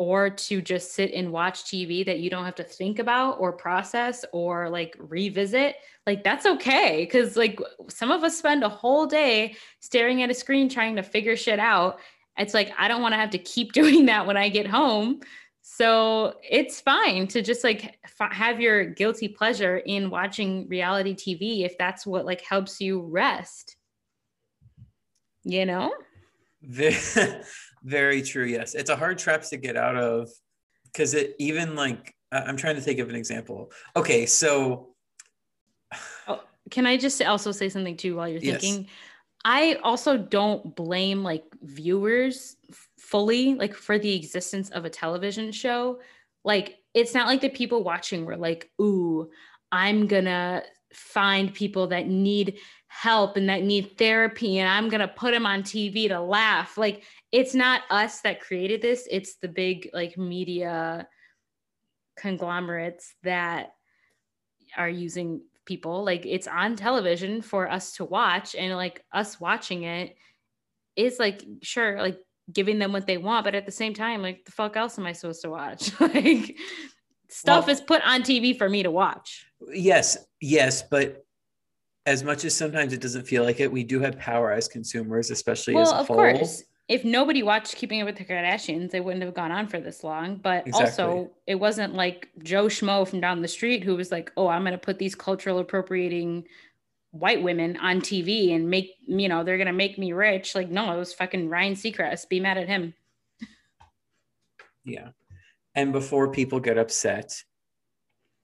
[0.00, 3.52] or to just sit and watch TV that you don't have to think about or
[3.52, 5.76] process or like revisit,
[6.06, 7.04] like that's okay.
[7.04, 11.02] Cause like some of us spend a whole day staring at a screen trying to
[11.02, 11.98] figure shit out.
[12.38, 15.20] It's like, I don't want to have to keep doing that when I get home.
[15.60, 21.66] So it's fine to just like f- have your guilty pleasure in watching reality TV
[21.66, 23.76] if that's what like helps you rest.
[25.44, 25.92] You know?
[27.82, 28.44] very true.
[28.44, 30.30] Yes, it's a hard trap to get out of
[30.84, 33.72] because it even like I'm trying to think of an example.
[33.96, 34.94] Okay, so
[36.28, 38.60] oh, Can I just also say something too while you're Yes.
[38.60, 38.88] thinking?
[39.44, 42.56] I also don't blame like viewers
[42.98, 46.00] fully like for the existence of a television show.
[46.44, 49.30] Like it's not like the people watching were like, "Ooh,
[49.72, 50.62] I'm going to
[50.92, 52.58] find people that need
[52.92, 56.76] help and that need therapy and I'm going to put them on TV to laugh."
[56.76, 61.06] Like it's not us that created this, it's the big like media
[62.18, 63.72] conglomerates that
[64.76, 66.04] are using people.
[66.04, 70.16] Like it's on television for us to watch and like us watching it
[70.96, 72.18] is like sure like
[72.52, 75.06] giving them what they want but at the same time like the fuck else am
[75.06, 75.92] i supposed to watch?
[76.00, 76.56] Like
[77.28, 79.46] stuff Well- is put on tv for me to watch.
[79.72, 81.24] Yes, yes, but
[82.10, 85.30] as much as sometimes it doesn't feel like it, we do have power as consumers,
[85.30, 86.16] especially as well a of whole.
[86.16, 89.78] course if nobody watched keeping up with the kardashians they wouldn't have gone on for
[89.78, 91.04] this long but Exactly.
[91.04, 94.62] also it wasn't like joe schmo from down the street who was like oh i'm
[94.62, 96.44] going to put these cultural appropriating
[97.12, 100.68] white women on tv and make you know they're going to make me rich like
[100.68, 102.92] no it was fucking ryan seacrest be mad at him
[104.84, 105.10] Yeah.
[105.76, 107.44] And before people get upset,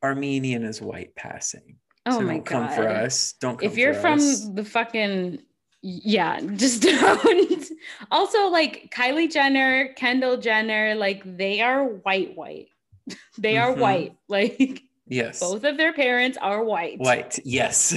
[0.03, 1.79] Armenian is white passing.
[2.07, 3.35] Oh so my don't god come for us.
[3.41, 4.49] Don't come if you're from us.
[4.55, 5.41] the fucking
[5.83, 7.65] yeah just don't
[8.11, 12.67] also like kylie jenner kendall jenner like they are white white
[13.39, 13.79] they are Mhm.
[13.79, 15.39] white like Yes.
[15.39, 17.39] both of their parents are white White.
[17.45, 17.93] Yes.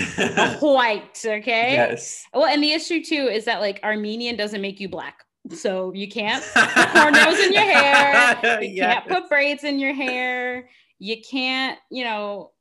[0.62, 2.24] white okay yes.
[2.36, 5.24] well and the issue too is that like armenian doesn't make you black
[5.56, 8.94] so you can't put cornrows in your hair you Yes.
[8.94, 12.52] can't put braids in your hair you can't you know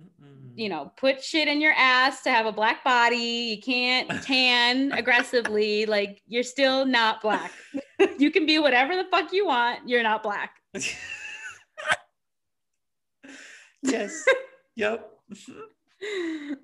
[0.00, 0.37] Mm-mm.
[0.58, 3.16] You know, put shit in your ass to have a black body.
[3.16, 5.86] You can't tan aggressively.
[5.86, 7.52] Like you're still not black.
[8.18, 9.88] you can be whatever the fuck you want.
[9.88, 10.50] You're not black.
[13.82, 14.24] yes.
[14.76, 15.08] Yep.
[15.32, 16.56] Mhm.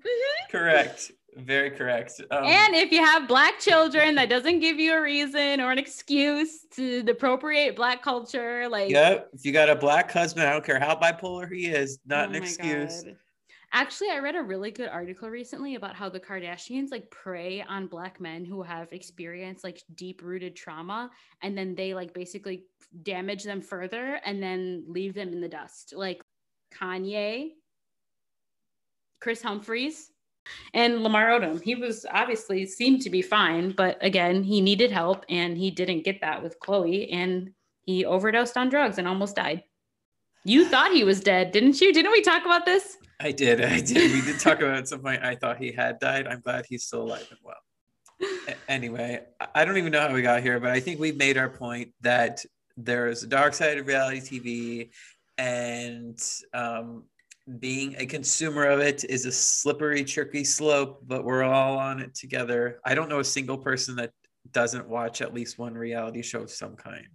[0.50, 1.12] Correct.
[1.36, 2.20] Very correct.
[2.30, 5.78] Um, And if you have black children, that doesn't give you a reason or an
[5.78, 8.68] excuse to appropriate black culture.
[8.68, 9.30] Like, Yep.
[9.34, 12.30] If you got a black husband, I don't care how bipolar he is, not Oh
[12.30, 13.02] an excuse.
[13.02, 13.16] God.
[13.76, 17.88] Actually, I read a really good article recently about how the Kardashians like prey on
[17.88, 21.10] black men who have experienced like deep rooted trauma
[21.42, 22.66] and then they like basically
[23.02, 25.92] damage them further and then leave them in the dust.
[25.96, 26.22] Like
[26.72, 27.54] Kanye,
[29.18, 30.12] Kris Humphries,
[30.72, 31.60] and Lamar Odom.
[31.60, 36.04] He was obviously seemed to be fine, but again, he needed help and he didn't
[36.04, 37.50] get that with Khloé and
[37.82, 39.64] he overdosed on drugs and almost died.
[40.44, 41.92] You thought he was dead, didn't you?
[41.92, 42.98] Didn't we talk about this?
[43.20, 43.60] I did.
[43.60, 44.12] I did.
[44.12, 45.22] We did talk about at some point.
[45.22, 46.26] I thought he had died.
[46.26, 47.54] I'm glad he's still alive and well.
[48.68, 49.20] Anyway,
[49.54, 51.92] I- don't even know how we got here, but I think we've made our point
[52.00, 52.44] that
[52.76, 54.90] there's a dark side of reality TV,
[55.38, 56.18] and
[56.52, 57.04] um,
[57.58, 62.14] being a consumer of it is a slippery, tricky slope, but we're all on it
[62.14, 62.80] together.
[62.84, 64.12] I don't know a single person that
[64.52, 67.06] doesn't watch at least one reality show of some kind.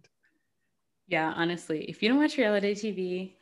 [1.08, 3.34] Yeah, honestly, if you don't watch reality TV,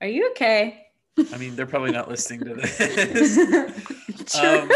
[0.00, 0.85] are you okay?
[1.32, 3.36] I mean, they're probably not listening to this.
[4.34, 4.60] True.
[4.60, 4.70] Um,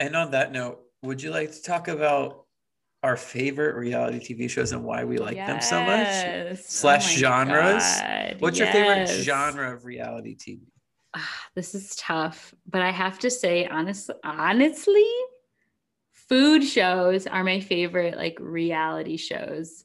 [0.00, 2.44] And on that note, would you like to talk about
[3.02, 6.06] our favorite reality TV shows and why we like them so much?
[6.06, 6.66] Yes.
[6.68, 7.82] Slash my genres?
[8.00, 10.60] God, What's your favorite genre of reality TV?
[11.14, 15.08] Ah, this is tough, but I have to say, honestly, honestly,
[16.12, 19.84] food shows are my favorite, like reality shows.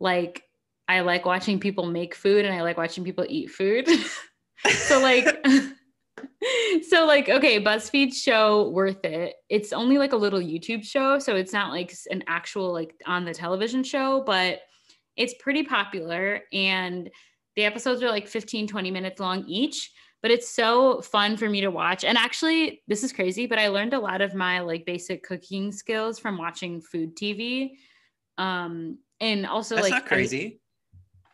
[0.00, 0.42] Like,
[0.88, 3.88] I like watching people make food and I like watching people eat food.
[4.70, 5.26] so, like,
[6.88, 9.34] so like, okay, BuzzFeed show worth it.
[9.48, 13.24] It's only like a little YouTube show, so it's not like an actual like on
[13.24, 14.60] the television show, but
[15.16, 17.10] it's pretty popular and
[17.56, 21.62] the episodes are like 15, 20 minutes long each, but it's so fun for me
[21.62, 22.04] to watch.
[22.04, 25.72] And actually, this is crazy, but I learned a lot of my like basic cooking
[25.72, 27.72] skills from watching food TV.
[28.36, 30.60] Um, and also That's like not crazy.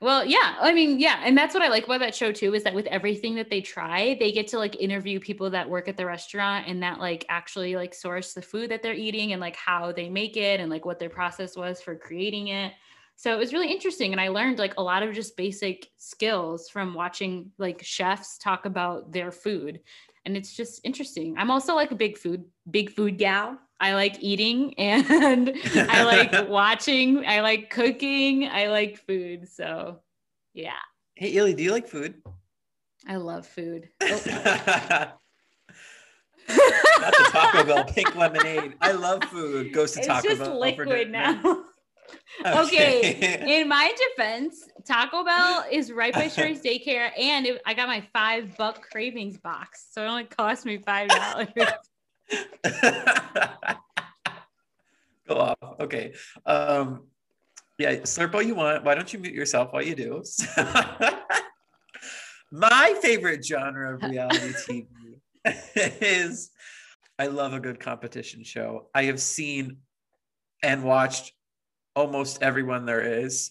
[0.03, 0.57] Well, yeah.
[0.61, 1.21] I mean, yeah.
[1.25, 3.61] And that's what I like about that show too, is that with everything that they
[3.61, 7.25] try, they get to like interview people that work at the restaurant and that like
[7.29, 10.71] actually like source the food that they're eating and like how they make it and
[10.71, 12.73] like what their process was for creating it.
[13.15, 14.11] So it was really interesting.
[14.11, 18.67] And I learned like a lot of just basic skills from watching like chefs talk
[18.67, 19.79] about their food.
[20.25, 21.37] And it's just interesting.
[21.37, 23.59] I'm also like a big food, big food gal.
[23.81, 29.49] I like eating and I like watching, I like cooking, I like food.
[29.49, 30.01] So
[30.55, 30.75] yeah,
[31.17, 32.23] hey, Illy, do you like food?
[33.07, 33.89] I love food.
[36.49, 38.75] Oh, Not the Taco Bell pink lemonade.
[38.81, 39.73] I love food.
[39.73, 40.51] Goes to it's Taco just Bell.
[40.51, 41.65] for liquid now.
[42.47, 43.61] okay.
[43.61, 48.07] In my defense, Taco Bell is right by Sherry's daycare, and it, I got my
[48.13, 51.49] five buck cravings box, so it only cost me five dollars.
[55.29, 55.59] Go off.
[55.81, 56.15] Okay.
[56.47, 57.05] Um,
[57.79, 58.85] yeah, slurp all you want.
[58.85, 60.23] Why don't you mute yourself while you do?
[62.53, 64.87] My favorite genre of reality TV
[66.01, 66.51] is
[67.19, 68.89] I love a good competition show.
[68.95, 69.79] I have seen
[70.63, 71.33] and watched
[71.95, 73.51] almost everyone there is.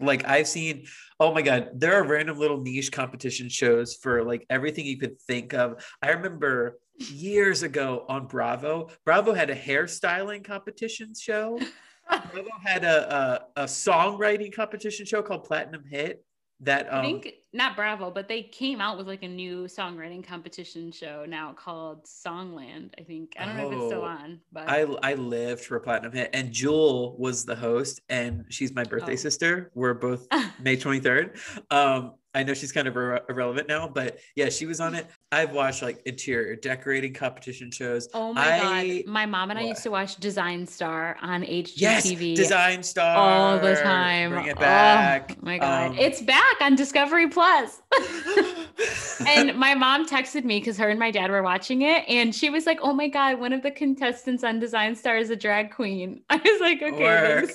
[0.00, 0.86] Like I've seen,
[1.18, 5.20] oh my god, there are random little niche competition shows for like everything you could
[5.20, 5.84] think of.
[6.02, 11.58] I remember years ago on Bravo, Bravo had a hairstyling competition show.
[12.32, 16.24] Bravo had a, a a songwriting competition show called Platinum Hit.
[16.62, 20.22] That I um, think not Bravo, but they came out with like a new songwriting
[20.22, 22.90] competition show now called Songland.
[22.98, 25.76] I think I don't know if it's still Oh, on, but I I lived for
[25.76, 29.16] a Platinum Hit, and Jewel was the host, and she's my birthday Oh.
[29.16, 29.70] sister.
[29.74, 30.26] We're both
[30.60, 31.38] May 23rd.
[31.72, 35.06] Um, I know she's kind of irre- irrelevant now, but yeah, she was on it.
[35.32, 38.08] I've watched like interior decorating competition shows.
[38.14, 41.74] oh my I- god, my mom and I used to watch Design Star on HGTV.
[41.76, 42.04] Yes,
[42.36, 44.30] Design Star all the time.
[44.30, 45.42] Bring it Oh, back.
[45.42, 47.82] my god, Um, it's back on Discovery Plus.
[49.26, 52.48] and my mom texted me because her and my dad were watching it, and she
[52.48, 55.72] was like, "Oh my god, one of the contestants on Design Star is a drag
[55.72, 57.46] queen." I was like, "Okay."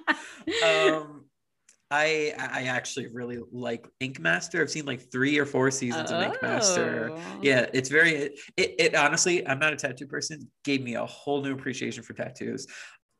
[0.64, 1.19] Um,
[1.90, 4.60] I I actually really like Ink Master.
[4.60, 7.10] I've seen like three or four seasons of Ink Master.
[7.12, 7.38] Oh.
[7.42, 11.42] Yeah, it's very it, it honestly, I'm not a tattoo person, gave me a whole
[11.42, 12.66] new appreciation for tattoos.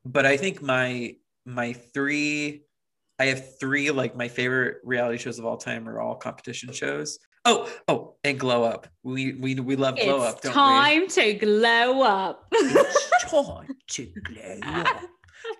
[0.04, 1.14] But I think my
[1.44, 2.62] my three
[3.18, 7.18] I have three like my favorite reality shows of all time are all competition shows.
[7.44, 8.86] Oh, oh, and glow up.
[9.02, 12.46] We we we love glow It's up, don't time to glow up.
[12.52, 12.58] we?
[12.58, 15.00] It's time to glow up.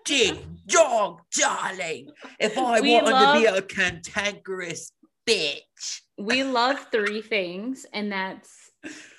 [0.05, 2.11] Ding dong, darling.
[2.38, 4.92] If I We wanted to be a cantankerous
[5.28, 6.01] bitch.
[6.18, 8.70] we love three things, and that's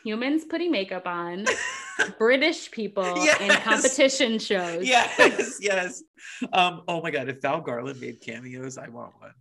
[0.04, 1.46] humans putting makeup on,
[2.18, 3.64] British people, and Yes.
[3.64, 4.86] competition shows.
[4.86, 6.04] yes, yes.
[6.52, 9.34] Um, oh my god, if Val Garland made cameos, I want one.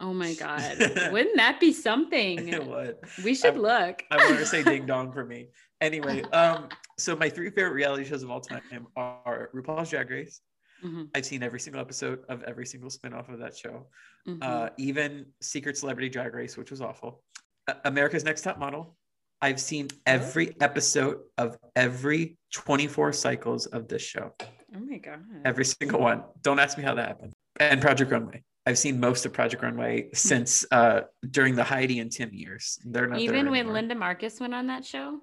[0.00, 0.62] Oh my God.
[1.12, 2.48] Wouldn't that be something?
[2.66, 3.00] what?
[3.22, 4.02] We should I'm- look.
[4.10, 5.48] I want to say ding dong for me.
[5.80, 6.68] Anyway, um,
[6.98, 10.40] so my three favorite reality shows of all time are RuPaul's Drag Race.
[10.82, 13.88] Mhm, I've seen every single episode of every single spinoff of that show.
[14.26, 14.38] mhm.
[14.42, 17.22] Uh, even Secret Celebrity Drag Race, which was awful.
[17.68, 18.96] Uh, America's Next Top Model.
[19.42, 24.34] I've seen every episode of every 24 cycles of this show.
[24.76, 25.24] oh my God.
[25.44, 26.24] Every single one.
[26.42, 27.32] Don't ask me how that happened.
[27.58, 28.42] And Project Runway.
[28.66, 32.78] I've seen most of Project Runway since uh, during the Heidi and Tim years.
[32.84, 33.72] They're not Even when anymore.
[33.74, 35.20] Linda Marcus went on that show?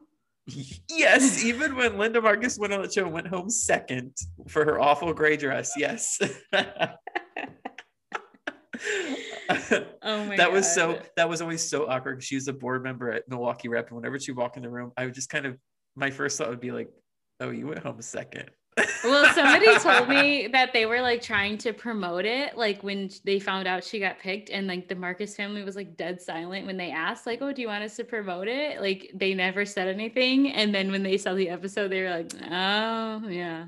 [0.90, 4.16] Yes, even when Linda Marcus went on the show and went home second
[4.48, 5.74] for her awful gray dress.
[5.78, 6.20] Yes.
[10.02, 12.24] Oh my that was so that was always so awkward.
[12.24, 14.92] She was a board member at Milwaukee Rep, and whenever she walked in the room,
[14.98, 15.58] I would just kind of
[15.96, 16.90] my first thought would be like,
[17.40, 18.50] "Oh, you went home second.
[19.04, 23.40] Well, somebody told me that they were like trying to promote it, like when they
[23.40, 26.78] found out she got picked, and like the Marcus family was like dead silent when
[26.78, 29.88] they asked, like, "Oh, do you want us to promote it?" Like they never said
[29.88, 33.66] anything, and then when they saw the episode, they were like, "Oh, yeah."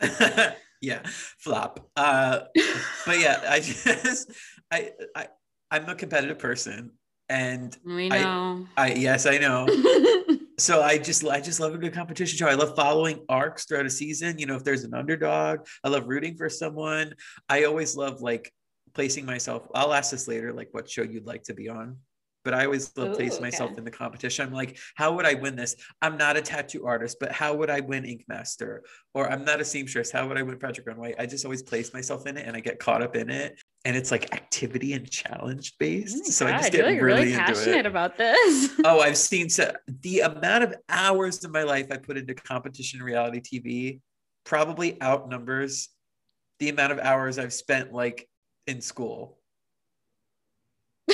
[0.80, 1.02] yeah,
[1.38, 1.90] flop.
[1.96, 2.40] Uh,
[3.06, 4.30] but yeah, I just
[4.70, 5.28] I I
[5.70, 6.92] I'm a competitive person,
[7.28, 8.66] and we I- know.
[8.76, 9.66] I yes I know.
[10.58, 12.46] so I just I just love a good competition show.
[12.48, 14.38] I love following arcs throughout a season.
[14.38, 17.14] You know, if there's an underdog, I love rooting for someone.
[17.48, 18.52] I always love like
[18.94, 19.66] placing myself.
[19.74, 21.96] I'll ask this later, like what show you'd like to be on.
[22.44, 24.46] but I always love Ooh, placing myself in the competition.
[24.46, 25.76] I'm like, how would I win this?
[26.00, 28.82] I'm not a tattoo artist, but how would I win Ink Master?
[29.14, 30.10] Or I'm not a seamstress.
[30.10, 31.14] How would I win Project Runway?
[31.18, 33.60] I just always place myself in it and I get caught up in it.
[33.84, 36.22] And it's like activity and challenge based.
[36.26, 38.70] Oh so I just get like really, really passionate about this.
[38.84, 39.72] Oh, I've seen so
[40.02, 44.00] the amount of hours in my life I put into competition reality TV
[44.44, 45.88] probably outnumbers
[46.58, 48.28] the amount of hours I've spent like
[48.68, 49.38] in school.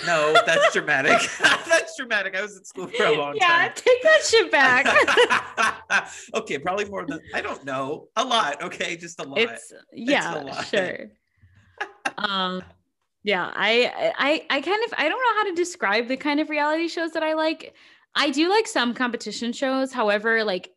[0.06, 1.18] No, that's dramatic.
[1.40, 2.36] that's dramatic.
[2.36, 3.62] I was in school for a long yeah, time.
[3.64, 6.14] Yeah, take that shit back.
[6.34, 8.08] okay, probably more than I don't know.
[8.16, 8.62] A lot.
[8.62, 9.38] Okay, just a lot.
[9.38, 10.66] it's yeah, lot.
[10.66, 11.10] sure.
[12.18, 12.62] Um
[13.24, 16.50] yeah, I I I kind of I don't know how to describe the kind of
[16.50, 17.74] reality shows that I like.
[18.14, 19.92] I do like some competition shows.
[19.92, 20.70] However, like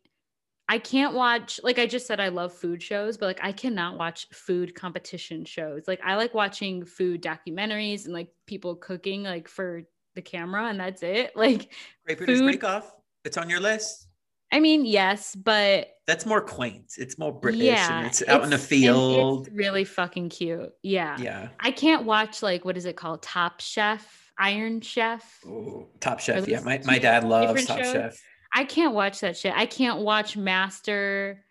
[0.68, 3.98] I can't watch like I just said I love food shows, but like I cannot
[3.98, 5.84] watch food competition shows.
[5.86, 9.82] Like I like watching food documentaries and like people cooking like for
[10.14, 11.32] the camera and that's it.
[11.36, 11.72] Like
[12.04, 12.92] Great British food- Bake Off.
[13.24, 14.08] It's on your list.
[14.52, 16.92] I mean, yes, but That's more quaint.
[16.98, 19.46] It's more British yeah, and it's out in the field.
[19.46, 20.72] It's really fucking cute.
[20.82, 21.16] Yeah.
[21.18, 21.48] Yeah.
[21.58, 23.22] I can't watch like what is it called?
[23.22, 25.40] Top Chef, Iron Chef.
[25.46, 26.46] Ooh, Top Chef.
[26.46, 27.92] Yeah, my, my dad loves Top shows?
[27.92, 28.22] Chef.
[28.54, 29.54] I can't watch that shit.
[29.56, 31.42] I can't watch Master.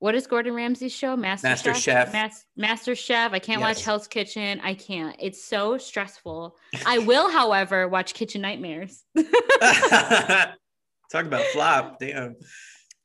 [0.00, 1.16] What is Gordon Ramsay's show?
[1.16, 2.12] Master, Master Chef.
[2.12, 3.32] Mas- Master Chef.
[3.32, 4.60] I can't watch Hell's Kitchen.
[4.62, 5.16] I can't.
[5.18, 6.56] It's so stressful.
[6.86, 9.04] I will, however, watch Kitchen Nightmares.
[11.10, 11.98] Talk about flop.
[11.98, 12.36] Damn.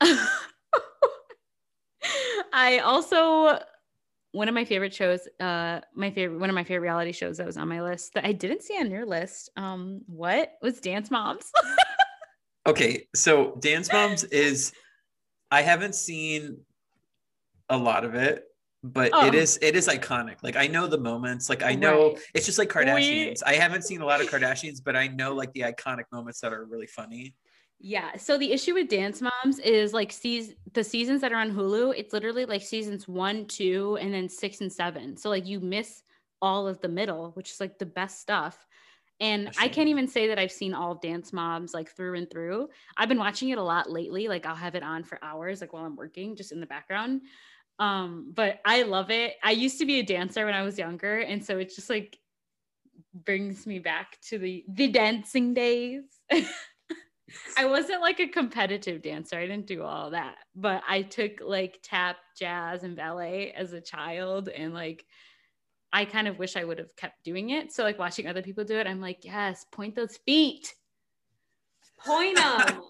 [2.52, 3.58] I also
[4.32, 7.46] one of my favorite shows, uh my favorite one of my favorite reality shows that
[7.46, 9.50] was on my list that I didn't see on your list.
[9.56, 11.50] Um what was Dance Moms?
[12.68, 14.72] Okay, so Dance Moms is
[15.52, 16.58] I haven't seen
[17.68, 18.42] a lot of it,
[18.82, 19.24] but Oh.
[19.28, 20.38] it is it is iconic.
[20.42, 21.48] Like I know the moments.
[21.48, 22.18] Like I know Right.
[22.34, 23.42] it's just like We- Kardashians.
[23.46, 26.52] I haven't seen a lot of Kardashians, but I know like the iconic moments that
[26.52, 27.36] are really funny.
[27.78, 28.16] Yeah.
[28.16, 31.94] So the issue with Dance Moms is like seas the seasons that are on Hulu,
[31.96, 35.16] it's literally like seasons one, two, and then six and seven.
[35.16, 36.02] So like you miss
[36.40, 38.66] all of the middle, which is like the best stuff.
[39.18, 42.30] And I can't even say that I've seen all of Dance Moms like through and
[42.30, 42.68] through.
[42.98, 44.28] I've been watching it a lot lately.
[44.28, 47.22] Like I'll have it on for hours, like while I'm working, just in the background.
[47.78, 49.34] Um, but I love it.
[49.42, 52.18] I used to be a dancer when I was younger, and so it just like
[53.14, 56.04] brings me back to the the dancing days.
[57.56, 59.36] I wasn't like a competitive dancer.
[59.36, 63.80] I didn't do all that, but I took like tap, jazz, and ballet as a
[63.80, 65.04] child, and like
[65.92, 67.72] I kind of wish I would have kept doing it.
[67.72, 70.74] So like watching other people do it, I'm like, yes, point those feet,
[72.04, 72.80] point them.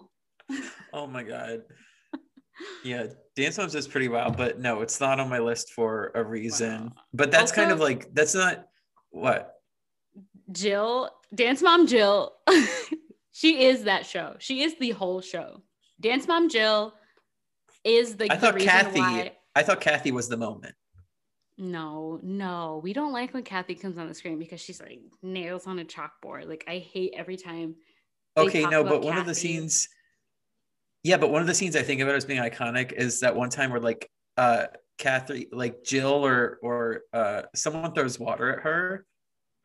[0.93, 1.63] Oh my god.
[2.83, 6.23] Yeah, Dance Moms is pretty wild, but no, it's not on my list for a
[6.23, 6.85] reason.
[6.85, 6.93] Wow.
[7.13, 8.67] But that's kind of like that's not
[9.09, 9.55] what
[10.51, 12.33] Jill, Dance Mom Jill,
[13.37, 14.35] she is that show.
[14.39, 15.61] She is the whole show.
[16.01, 16.95] Dance Mom Jill
[17.83, 19.33] is the, I thought Cathy why.
[19.55, 20.73] I thought Cathy was the moment.
[21.55, 25.67] No, no, we don't like when Cathy comes on the screen because she's like nails
[25.67, 26.47] on a chalkboard.
[26.47, 27.75] Like I hate every time.
[28.35, 29.87] Okay, no, but one of the scenes
[31.03, 33.51] Yeah, but one of the scenes I think about as being iconic is that one
[33.51, 34.65] time where like uh
[34.97, 39.05] Cathy like Jill or or uh someone throws water at her.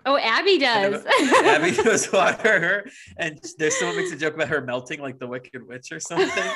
[0.04, 1.04] Oh, Abby does.
[1.44, 5.26] Abby does water her and there's someone makes a joke about her melting like the
[5.26, 6.50] wicked witch or something.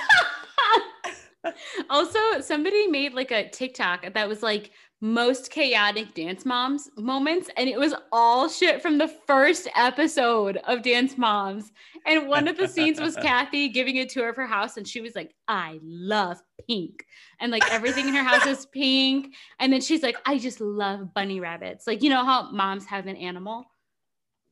[1.90, 4.70] also, somebody made like a TikTok that was like
[5.00, 10.82] most chaotic dance moms moments, and it was all shit from the first episode of
[10.82, 11.70] Dance Moms.
[12.06, 15.00] And one of the scenes was Cathy giving a tour of her house, and she
[15.02, 17.04] was like, I love pink.
[17.40, 19.34] And like everything in her house is pink.
[19.60, 21.86] And then she's like, I just love bunny rabbits.
[21.86, 23.66] Like, you know how moms have an animal?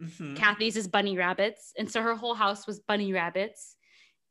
[0.03, 0.36] Mhm.
[0.36, 1.72] Cathy's is bunny rabbits.
[1.78, 3.76] And so her whole house was bunny rabbits.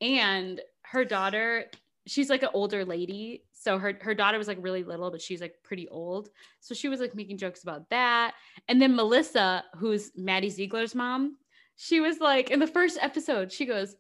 [0.01, 1.71] And her daughter,
[2.05, 3.43] she's like an older lady.
[3.63, 6.27] So her, her daughter was like really little, but she's like pretty old.
[6.59, 8.33] So she was like making jokes about that.
[8.67, 11.37] And then Melissa, who's Maddie Ziegler's mom,
[11.77, 13.95] she was like, in the first episode, she goes,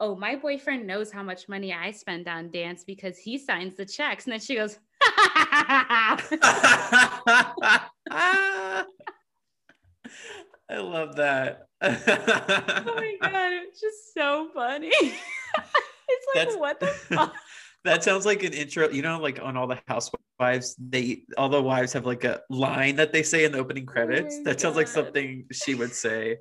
[0.00, 3.86] Oh, my boyfriend knows how much money I spend on dance because he signs the
[3.86, 4.24] checks.
[4.24, 6.18] And then she goes, I
[10.70, 11.62] love that.
[11.80, 14.88] Oh my god, it's just so funny.
[16.08, 17.34] it's like That's- what the fuck?
[17.86, 18.88] That sounds like an intro.
[18.90, 22.96] You know, like on all the housewives, they all the wives have like a line
[22.96, 24.36] that they say in the opening oh credits.
[24.36, 26.38] my that sounds like something she would say.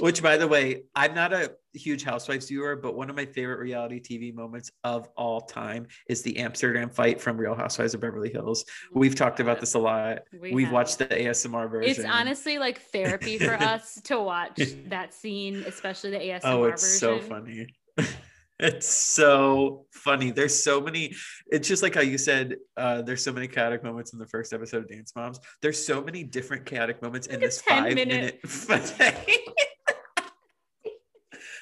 [0.00, 3.60] Which, by the way, I'm not a huge Housewives viewer, but one of my favorite
[3.60, 8.32] reality TV moments of all time is the Amsterdam fight from Real Housewives of Beverly
[8.32, 8.64] Hills.
[8.92, 10.22] We've talked about this a lot.
[10.32, 10.74] We We've have.
[10.74, 11.90] watched the ASMR version.
[11.90, 16.98] It's honestly like therapy for us to watch that scene, especially the ASMR oh, it's
[16.98, 17.68] so funny.
[18.60, 20.30] it's so funny.
[20.30, 21.14] There's so many.
[21.50, 22.56] It's just like how you said.
[22.76, 25.40] Uh, there's so many chaotic moments in the first episode of Dance Moms.
[25.62, 28.94] There's so many different chaotic moments in Like a this five minute- minute.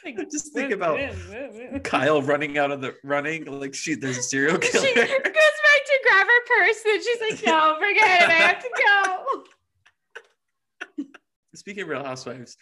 [0.04, 0.98] Like, just think about
[1.84, 4.84] Kyle running out of the running like she there's a serial killer.
[4.86, 8.28] she goes back to grab her purse and she's like, no, forget it.
[8.28, 8.70] I have to
[10.98, 11.04] go.
[11.54, 12.56] Speaking of Real Housewives,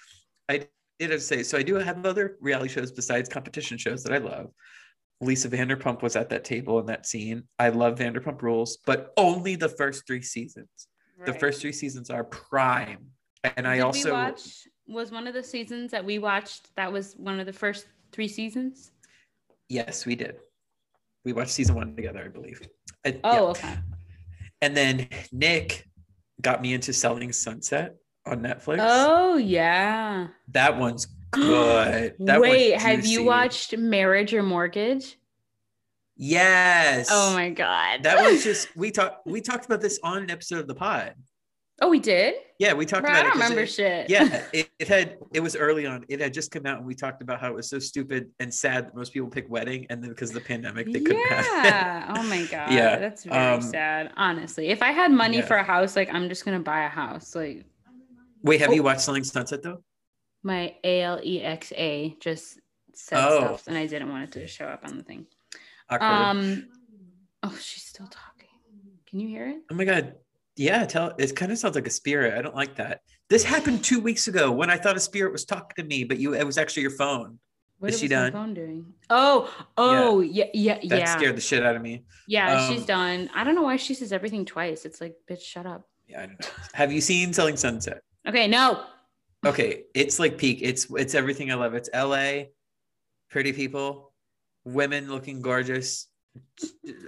[0.49, 0.66] I
[1.01, 1.57] did have to say so.
[1.57, 4.51] I do have other reality shows besides competition shows that I love.
[5.22, 7.44] Lisa Vanderpump was at that table in that scene.
[7.59, 10.68] I love Vanderpump Rules, but only the first three seasons.
[11.26, 13.05] The first three seasons are prime,
[13.44, 17.38] and I also watch was one of the seasons that we watched that was one
[17.38, 18.90] of the first three seasons.
[19.68, 20.36] yes, we did.
[21.26, 22.62] We watched season one together, I believe.
[23.07, 23.40] I- Oh, yeah.
[23.51, 23.78] okay.
[24.62, 25.86] And then Nick
[26.40, 27.96] got me into Selling Sunset
[28.27, 28.79] on Netflix.
[28.81, 30.29] Oh yeah.
[30.49, 32.14] That one's good.
[32.18, 35.16] That Wait, one's have you watched Marriage or Mortgage?
[36.16, 37.09] Yes.
[37.11, 38.03] Oh my god.
[38.03, 41.14] That was just we talked we talked about this on an episode of the pod.
[41.83, 42.35] Oh, we did.
[42.59, 44.11] Yeah, we talked Bro, about I don't remember it- shit.
[44.11, 46.05] Yeah, it, it had it was early on.
[46.11, 48.53] It had just come out and we talked about how it was so stupid and
[48.53, 51.64] sad that most people pick wedding and then because of the pandemic they couldn't have
[51.64, 51.68] it.
[51.68, 52.14] yeah.
[52.18, 52.71] Oh my god.
[52.71, 54.12] Yeah, That's very um, sad.
[54.18, 55.47] Honestly, if I had money yeah.
[55.47, 57.35] for a house, like I'm just gonna buy a house.
[57.35, 57.64] Like
[58.43, 58.74] Wait, have Oh.
[58.74, 59.82] you watched Selling Sunset though?
[60.43, 62.59] my A L E X A just
[62.95, 63.38] said Oh.
[63.38, 65.26] stuff, and I didn't want it to show up on the thing.
[65.91, 66.07] Awkward.
[66.09, 66.68] Um.
[67.43, 68.49] Oh, she's still talking.
[69.07, 69.59] Can you hear it?
[69.70, 70.14] oh my god.
[70.57, 72.34] Yeah, tell it kind of sounds like a spirit.
[72.38, 73.01] I don't like that.
[73.28, 76.18] This happened two weeks ago when I thought a spirit was talking to me, but
[76.18, 77.38] you it was actually your phone.
[77.78, 78.30] What Is she done?
[78.32, 78.93] phone doing?
[79.09, 81.16] Oh, oh, yeah, yeah, yeah, That yeah.
[81.16, 82.05] scared the shit out of me.
[82.28, 83.30] Yeah, Um, she's done.
[83.34, 84.84] I don't know why she says everything twice.
[84.84, 85.88] It's like, bitch, shut up.
[86.07, 86.47] Yeah, I don't know.
[86.74, 88.03] Have you seen Selling Sunset?
[88.29, 88.85] Okay, no.
[89.47, 92.43] okay it's like peak it's it's everything i love it's la
[93.31, 94.12] pretty people
[94.64, 96.09] women looking gorgeous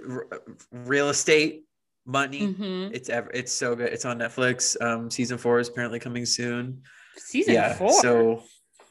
[0.09, 0.27] r-
[0.71, 1.65] real estate
[2.05, 5.99] money hmm it's ever it's so good it's on netflix um season four is apparently
[5.99, 6.81] coming soon
[7.17, 7.91] Season yeah four.
[8.01, 8.43] so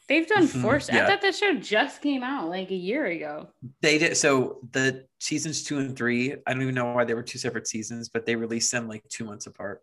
[0.08, 0.76] They've done Mhm, four.
[0.76, 3.48] I thought that show just came out like a year ago.
[3.80, 7.22] they did so the seasons two and three i don't even know why they were
[7.22, 9.80] two separate seasons but they released them like two months apart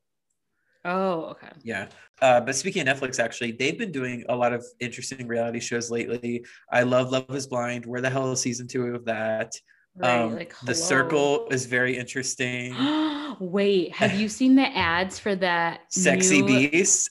[0.86, 1.49] Oh, okay.
[1.63, 1.88] Yeah.
[2.21, 5.91] Uh, but speaking of Netflix, actually, they've been doing a lot of interesting reality shows
[5.91, 6.45] lately.
[6.71, 7.86] I love Love is Blind.
[7.86, 9.53] Where the hell is season two of that?
[9.95, 10.19] Right.
[10.21, 10.75] um, like the.
[10.75, 12.75] Circle is very interesting.
[13.39, 15.82] Wait, have you seen the ads for that?
[15.89, 17.09] Sexy new- Beast.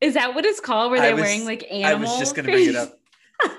[0.00, 0.90] Is that what it's called?
[0.90, 2.94] Where they're was- wearing like I was just going to bring it up.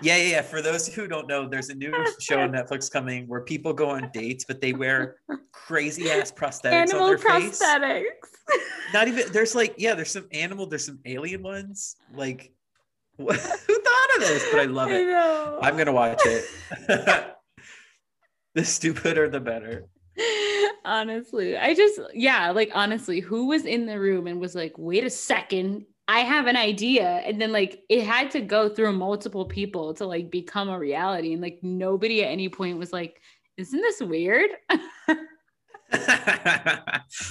[0.02, 0.42] Yeah, yeah, yeah.
[0.42, 3.90] For those who don't know, there's a new show on Netflix coming where people go
[3.90, 5.18] on dates, but they wear
[5.52, 7.62] crazy ass prosthetics Animal on their face.
[7.62, 8.14] prosthetics.
[8.94, 11.96] Not even there's like yeah, there's some animal, there's some alien ones.
[12.14, 12.52] Like,
[13.18, 14.46] who thought of this?
[14.52, 15.06] But I love I it.
[15.08, 15.60] know.
[15.62, 16.46] I'm gonna watch it.
[18.56, 19.86] the stupider, the better.
[20.84, 25.04] honestly, I just yeah, like honestly, who was in the room and was like, "Wait
[25.06, 29.46] a second, I have an idea," and then like it had to go through multiple
[29.46, 33.22] people to like become a reality, and like nobody at any point was like,
[33.56, 34.50] "Isn't this weird?"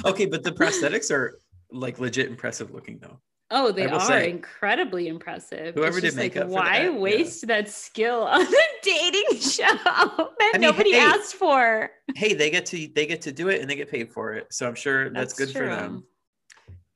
[0.04, 1.38] okay, but the prosthetics are
[1.70, 3.20] like legit impressive looking though.
[3.50, 5.74] Oh, they are say, incredibly impressive.
[5.74, 6.98] whoever It's did like, makeup for why that, yeah.
[6.98, 11.90] waste that skill on a dating show that I mean, nobody hey, asked for?
[12.14, 14.46] Hey, they get to they get to do it and they get paid for it.
[14.54, 16.04] So I'm sure that's, good for them.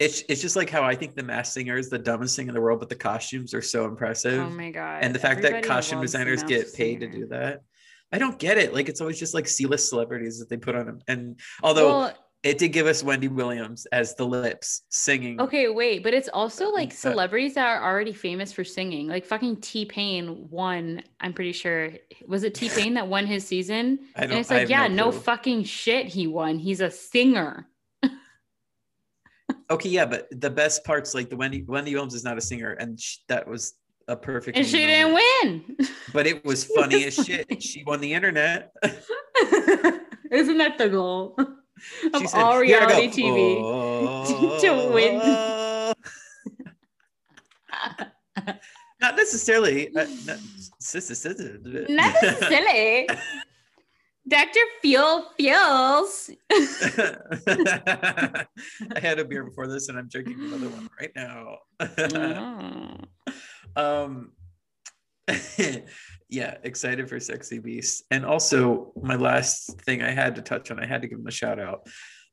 [0.05, 2.55] It's it's just like how I think the Masked Singer is the dumbest thing in
[2.55, 4.41] the world, but the costumes are so impressive.
[4.41, 5.03] Oh my god!
[5.03, 7.63] and the fact that costume designers get paid to do that.
[8.13, 8.73] I don't get it.
[8.75, 11.01] Like it's always just like C-list celebrities that they put on them.
[11.09, 15.41] And although Well, it did give us Wendy Williams as the lips singing.
[15.41, 19.09] Okay, wait, but it's also like celebrities that are already famous for singing.
[19.09, 21.03] Like fucking T Pain won.
[21.21, 21.91] I'm pretty sure
[22.27, 23.99] was it T Pain that won his season?
[24.17, 25.21] I And don't it's like, yeah, no clue.
[25.21, 26.59] fucking shit, he won.
[26.59, 27.67] He's a singer.
[29.75, 32.73] Okay, yeah, but the best parts like the Wendy Wendy Williams is not a singer,
[32.75, 33.75] and sh- that was
[34.07, 34.57] a perfect.
[34.57, 35.17] And she moment.
[35.43, 35.89] didn't win.
[36.13, 37.47] But it was funny as shit.
[37.63, 38.71] She won the internet.
[40.31, 43.59] Isn't that the goal of She all "Here I go." reality TV?
[43.61, 44.59] Oh.
[44.61, 45.19] To win.
[49.01, 49.89] not necessarily.
[49.89, 50.39] Uh, not.
[51.89, 53.09] Not silly.
[54.27, 54.61] Dr.
[54.81, 56.31] Fuel feels.
[56.51, 58.47] I
[59.01, 61.59] had a beer before this, and I'm drinking another one right now.
[61.81, 62.97] Oh.
[63.77, 64.33] um,
[66.29, 68.05] yeah, excited for Sexy Beast.
[68.11, 71.27] And also, my last thing I had to touch on, I had to give him
[71.27, 71.87] a shout out.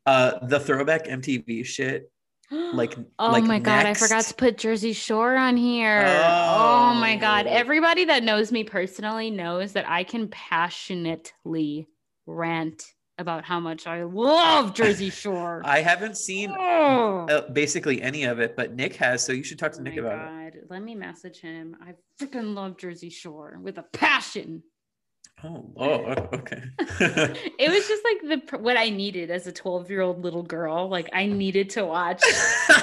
[0.06, 2.11] Uh, the throwback MTV shit.
[2.74, 6.04] Like, oh like my god, I forgot to put Jersey Shore on here.
[6.06, 6.94] Oh.
[6.96, 7.50] my god, Oh.
[7.50, 11.88] everybody that knows me personally knows that I can passionately
[12.26, 12.86] rant
[13.18, 15.62] about how much I love Jersey Shore.
[15.64, 17.28] I haven't seen oh.
[17.30, 19.98] uh, basically any of it, but Nick has, so you should talk to Oh Nick
[19.98, 20.66] about it.
[20.70, 21.76] let me message him.
[21.82, 21.94] I
[22.24, 24.64] freaking love Jersey Shore with a passion.
[25.44, 26.62] Oh, oh, okay.
[27.60, 30.88] It was just like the what I needed as a 12 year old little girl.
[30.88, 32.22] Like I needed to watch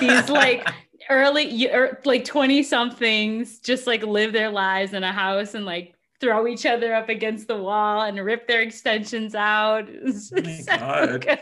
[0.01, 0.69] these like
[1.11, 5.95] early er, like 20 somethings just like live their lives in a house and like
[6.21, 9.89] throw each other up against the wall and rip their extensions out.
[9.89, 11.39] Oh my so God.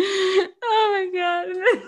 [0.00, 1.82] Oh my god.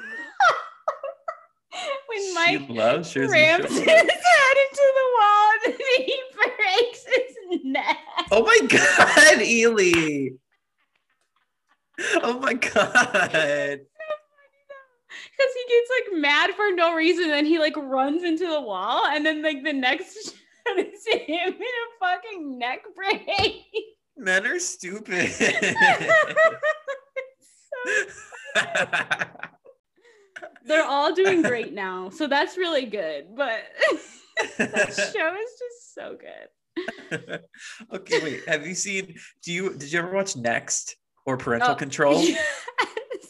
[2.11, 7.99] When she loves rams his head into the wall and then he breaks his neck.
[8.31, 10.31] Oh my god, Ely.
[12.23, 13.81] Oh my god.
[15.41, 19.07] because he gets like mad for no reason then he like runs into the wall
[19.07, 23.65] and then like the next shot is him in a fucking neck break
[24.17, 25.33] Men are stupid.
[30.65, 33.63] They're all doing great now so that's really good but
[34.59, 36.49] that show is just so good
[37.93, 38.49] okay, wait.
[38.49, 42.23] Have you seen do you did you ever watch Next or Parental Oh, Control?
[42.23, 42.47] yes,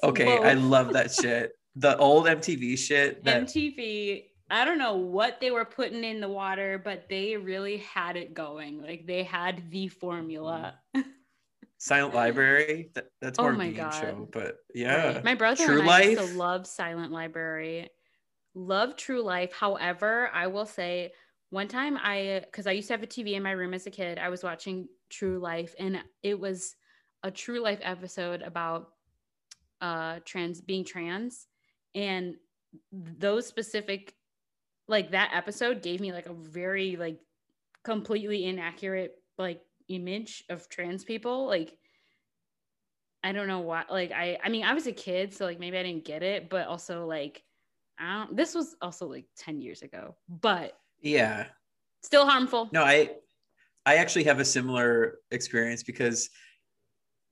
[0.03, 1.53] Okay, I love that shit.
[1.77, 6.29] The old MTV shit that mtv i don't know what they were putting in the
[6.29, 11.05] water but they really had it going like they had the formula mm.
[11.81, 12.91] Silent Library.
[12.95, 13.95] That, that's Oh more my game God.
[13.95, 15.15] show, but yeah.
[15.15, 15.25] Right.
[15.25, 17.89] My brother True and I used to love Silent Library.
[18.55, 19.55] Love True Life.
[19.55, 21.13] However, I will say
[21.49, 23.91] one time I because I used to have a TV in my room as a
[23.91, 26.77] kid, I was watching True Life and it was
[27.23, 28.91] a True Life episode about
[29.81, 31.47] uh trans being trans
[31.95, 32.35] and
[32.93, 34.15] those specific
[34.87, 37.19] like that episode gave me like a very like
[37.85, 41.77] completely inaccurate like image of trans people like
[43.23, 45.77] I don't know why like I I mean I was a kid so like maybe
[45.77, 47.43] I didn't get it but also like
[47.99, 51.47] I don't this was also like 10 years ago but Yeah.
[52.03, 52.69] still harmful.
[52.73, 53.11] No, I
[53.85, 56.31] I actually have a similar experience because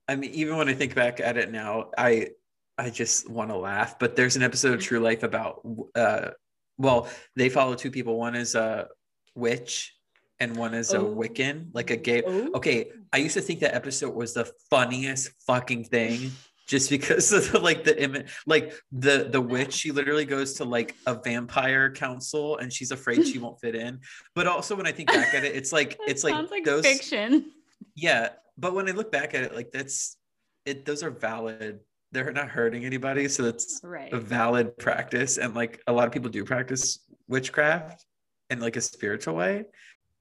[0.09, 2.29] I mean even when I think back at it now, I
[2.77, 3.99] I just want to laugh.
[3.99, 6.31] But there's an episode of True Life about uh
[6.77, 8.19] well, they follow two people.
[8.19, 8.89] One is a
[9.35, 9.98] witch
[10.41, 11.15] and one is a Oh.
[11.15, 12.51] Wiccan, like a gay Oh.
[12.55, 12.91] okay.
[13.13, 16.31] I used to think that episode was the funniest fucking thing.
[16.69, 20.65] Just because of the, like the image, like the the witch, she literally goes to
[20.67, 24.01] like a vampire council and she's afraid she won't fit in.
[24.35, 26.85] But also when I think back at it, it's like it's like sounds like those
[26.85, 27.53] fiction.
[27.95, 28.29] yeah.
[28.59, 30.19] But when I look back at it, like that's
[30.67, 30.85] it.
[30.85, 31.81] Those are valid.
[32.13, 34.13] They're not hurting anybody, so that's Right.
[34.13, 35.39] a valid practice.
[35.39, 38.05] And like a lot of people do practice witchcraft
[38.51, 39.65] in like a spiritual way.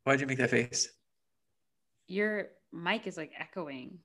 [0.08, 0.88] Why'd you make that face?
[2.08, 4.00] Your mic is like echoing.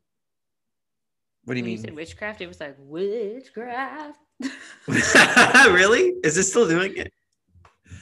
[1.44, 4.18] What do you when you said witchcraft, it was like witchcraft.
[4.88, 6.14] really?
[6.24, 7.12] Is it still doing it?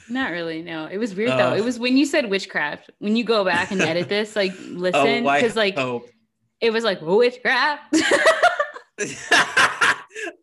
[0.09, 0.63] Not really.
[0.63, 1.37] No, it was weird Oh.
[1.37, 1.53] though.
[1.53, 2.89] It was when you said witchcraft.
[2.97, 6.03] When you go back and edit this, like oh, listen, why- because like oh.
[6.59, 7.83] it was like witchcraft.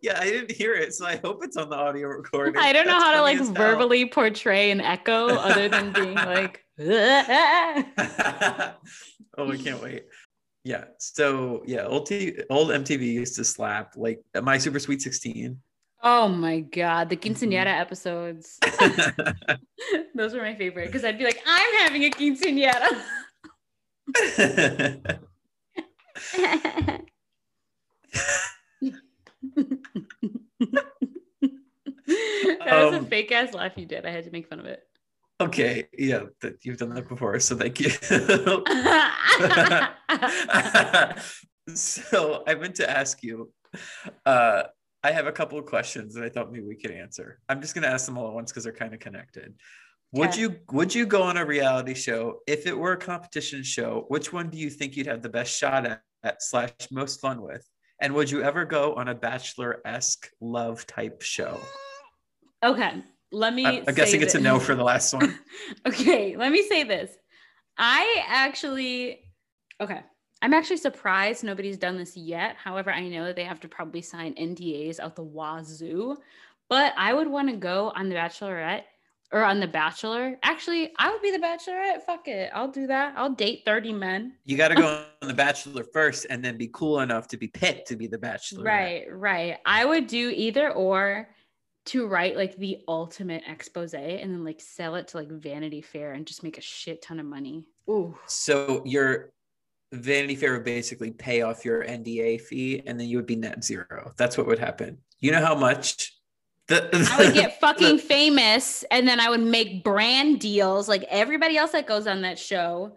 [0.01, 2.57] yeah, I didn't hear it, so I hope it's on the audio recording.
[2.57, 3.53] I don't know That's how to like hell.
[3.53, 6.63] verbally portray an echo other than being like.
[9.37, 10.05] oh, I can't wait.
[10.65, 10.85] Yeah.
[10.99, 15.61] So yeah, old T- old MTV used to slap like my Super Sweet Sixteen.
[16.03, 17.51] oh my god, the Mm-hmm.
[17.51, 18.59] quinceanera episodes.
[20.15, 23.03] Those were my favorite because I'd be like, I'm having a quinceanera.
[32.07, 34.07] that was a Um, fake ass laugh you did.
[34.07, 34.83] I had to make fun of it.
[35.41, 35.87] Okay.
[35.97, 37.91] Yeah, that you've done that before, so thank you.
[41.75, 43.53] so I meant to ask you.
[44.25, 44.63] Uh,
[45.05, 47.39] I have a couple of questions that I thought maybe we could answer.
[47.49, 49.55] I'm just gonna ask them all at once because they're kind of connected.
[50.13, 50.41] Would Okay.
[50.41, 54.07] you would you go on a reality show if it were a competition show?
[54.09, 57.43] Which one do you think you'd have the best shot at, at slash most fun
[57.43, 57.65] with?
[58.01, 61.61] And would you ever go on a bachelor esque love type show?
[62.65, 63.03] okay,
[63.33, 63.65] let me.
[63.67, 65.39] I- guess I'm guessing say it's a no for the last one.
[65.87, 67.11] okay, let me say this.
[67.77, 69.21] I actually,
[69.81, 70.01] okay,
[70.43, 72.57] I'm actually surprised nobody's done this yet.
[72.57, 76.17] However, I know that they have to probably sign NDAs out the wazoo,
[76.69, 78.83] but I would want to go on The Bachelorette
[79.31, 80.39] or on The Bachelor.
[80.43, 82.03] Actually, I would be the Bachelorette.
[82.05, 83.15] Fuck it, I'll do that.
[83.17, 84.35] I'll date thirty men.
[84.45, 87.47] You got to go on The Bachelor first, and then be cool enough to be
[87.49, 88.65] picked to be the Bachelor.
[88.65, 89.59] Right, right.
[89.67, 91.29] I would do either or
[91.89, 96.13] to write like the ultimate expose and then like sell it to like Vanity Fair
[96.13, 97.67] and just make a shit ton of money.
[97.89, 98.17] Ooh.
[98.27, 99.33] So your
[99.93, 103.65] Vanity Fair would basically pay off your NDA fee, and then you would be net
[103.65, 104.13] zero.
[104.17, 104.99] That's what would happen.
[105.21, 106.15] You know how much
[106.67, 111.05] the, I would get fucking the, famous, and then I would make brand deals like
[111.09, 112.97] everybody else that goes on that show.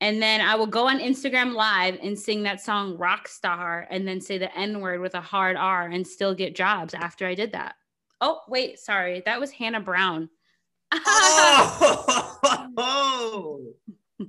[0.00, 4.20] And then I will go on Instagram live and sing that song Rockstar and then
[4.20, 7.52] say the N word with a hard R and still get jobs after I did
[7.52, 7.76] that.
[8.26, 9.22] Oh, wait, sorry.
[9.26, 10.30] That was Hannah Brown.
[12.78, 13.60] oh,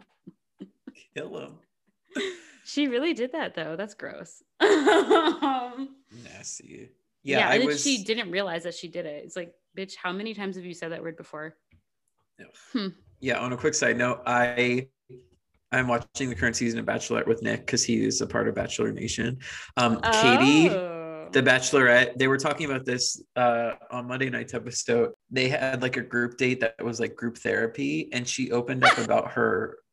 [1.15, 1.53] kill him.
[2.65, 3.77] She really did that though.
[3.77, 4.43] That's gross.
[4.61, 5.87] Nasty.
[7.23, 7.81] Yeah, yeah and was...
[7.81, 9.23] she didn't realize that she did it.
[9.23, 11.55] It's like, bitch, how many times have you said that word before?
[12.37, 12.47] Yeah.
[12.73, 12.87] Hmm.
[13.21, 13.39] Yeah.
[13.39, 14.89] On a quick side note, I
[15.71, 18.55] I'm watching the current season of Bachelorette with Nick because he is a part of
[18.55, 19.37] Bachelor Nation.
[19.77, 20.21] Um, oh.
[20.21, 20.94] Katie
[21.35, 25.11] the Bachelorette, they were talking about this uh, on Monday night's episode.
[25.29, 28.97] They had like a group date that was like group therapy, and she opened up
[28.97, 29.77] about her.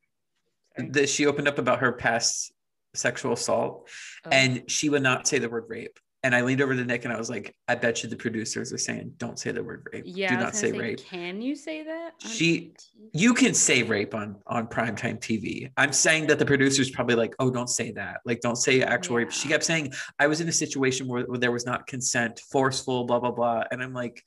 [0.92, 2.50] That she opened up about her past
[2.94, 3.90] sexual assault,
[4.24, 4.30] oh.
[4.32, 5.98] and she would not say the word rape.
[6.24, 8.72] And I leaned over to Nick and I was like, I bet you the producers
[8.72, 10.04] are saying, don't say the word rape.
[10.06, 10.28] Yeah.
[10.28, 11.04] Do not say, say, rape.
[11.04, 12.12] Can you say that?
[12.18, 12.74] She,
[13.12, 15.72] you can say rape on, on primetime TV.
[15.76, 18.20] I'm saying that the producers probably like, oh, don't say that.
[18.24, 19.24] Like, don't say actual yeah.
[19.24, 19.32] rape.
[19.32, 23.02] She kept saying, I was in a situation where, where there was not consent, forceful,
[23.02, 23.64] blah, blah, blah.
[23.72, 24.22] And I'm like,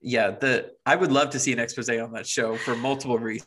[0.00, 3.46] yeah, the, I would love to see an expose on that show for multiple reasons.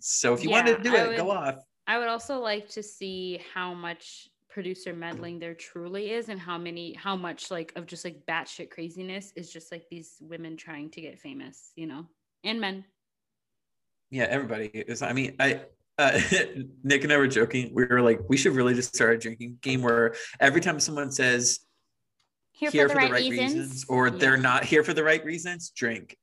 [0.00, 1.56] So if you yeah, wanted to do it, would, go off.
[1.86, 6.58] I would also like to see how much producer meddling there truly is and how
[6.58, 10.90] many how much like of just like batshit craziness is just like these women trying
[10.90, 12.06] to get famous, you know,
[12.44, 12.84] and men.
[14.10, 15.00] Yeah, everybody is.
[15.00, 15.62] I mean, I
[15.98, 16.20] uh,
[16.84, 17.70] Nick and I were joking.
[17.72, 21.10] We were like, we should really just start a drinking game where every time someone
[21.10, 21.60] says
[22.52, 24.16] here, here for, the, for right the right, reasons, reasons or yeah.
[24.18, 26.16] they're not here for the right reasons, drink.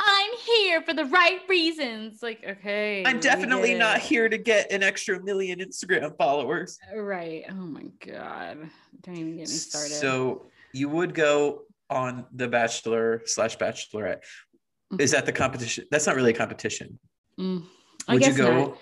[0.00, 2.22] I'm here for the right reasons.
[2.22, 3.04] Like, okay.
[3.04, 6.78] I'm definitely not here to get an extra million Instagram followers.
[6.94, 7.44] Right.
[7.48, 8.70] Oh my God.
[9.02, 9.94] Don't even get me started.
[9.94, 14.22] So you would go on The Bachelor slash Bachelorette.
[14.92, 15.00] Mm-hmm.
[15.00, 15.84] Is that the competition?
[15.90, 16.98] That's not really a competition.
[17.38, 17.64] Mm,
[18.08, 18.58] I would guess you go?
[18.58, 18.78] Not.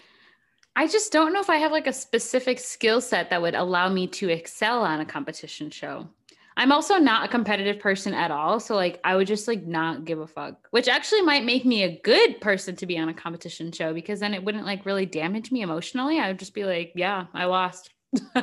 [0.74, 3.90] I just don't know if I have like a specific skill set that would allow
[3.90, 6.08] me to excel on a competition show.
[6.56, 8.60] I'm also not a competitive person at all.
[8.60, 11.82] So like I would just like not give a fuck, which actually might make me
[11.82, 15.06] a good person to be on a competition show because then it wouldn't like really
[15.06, 16.18] damage me emotionally.
[16.18, 17.90] I would just be like, yeah, I lost.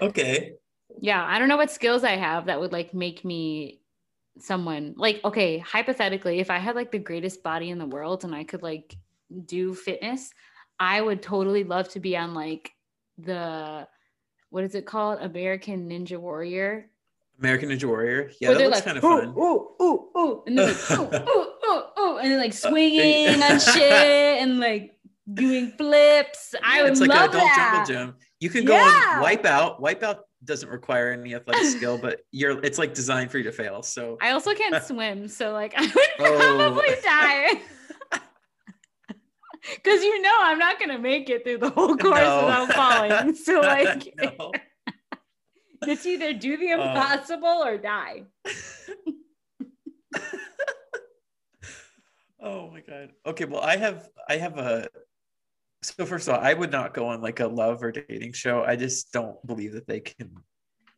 [0.00, 0.52] okay.
[1.00, 3.80] Yeah, I don't know what skills I have that would like make me
[4.38, 8.34] someone like okay, hypothetically, if I had like the greatest body in the world and
[8.34, 8.96] I could like
[9.44, 10.30] do fitness,
[10.78, 12.72] I would totally love to be on like
[13.18, 13.86] the
[14.54, 15.18] what is it called?
[15.20, 16.88] American Ninja Warrior.
[17.40, 18.30] American Ninja Warrior.
[18.40, 19.34] Yeah, that looks like, kind of fun.
[19.36, 23.42] Ooh, ooh, ooh, and then like, ooh, ooh, ooh, ooh, and then like uh, swinging
[23.42, 24.96] on shit and like
[25.32, 26.54] doing flips.
[26.62, 27.84] I would it's like love an adult that.
[27.88, 28.14] jungle gym.
[28.38, 29.20] You can go yeah.
[29.20, 29.80] on Wipeout.
[29.80, 33.82] Wipeout doesn't require any athletic skill, but you're it's like designed for you to fail.
[33.82, 36.56] So I also can't swim, so like I would oh.
[36.56, 37.60] probably die.
[39.74, 42.44] Because you know I'm not gonna make it through the whole course no.
[42.44, 43.34] without falling.
[43.44, 44.14] So like
[45.82, 46.88] it's either do the uh.
[46.88, 48.24] impossible uh, or die.
[52.42, 53.12] oh my god.
[53.26, 54.88] Okay, well I have I have a
[55.82, 58.62] so first of all, I would not go on like a love or dating show.
[58.62, 60.30] I just don't believe that they can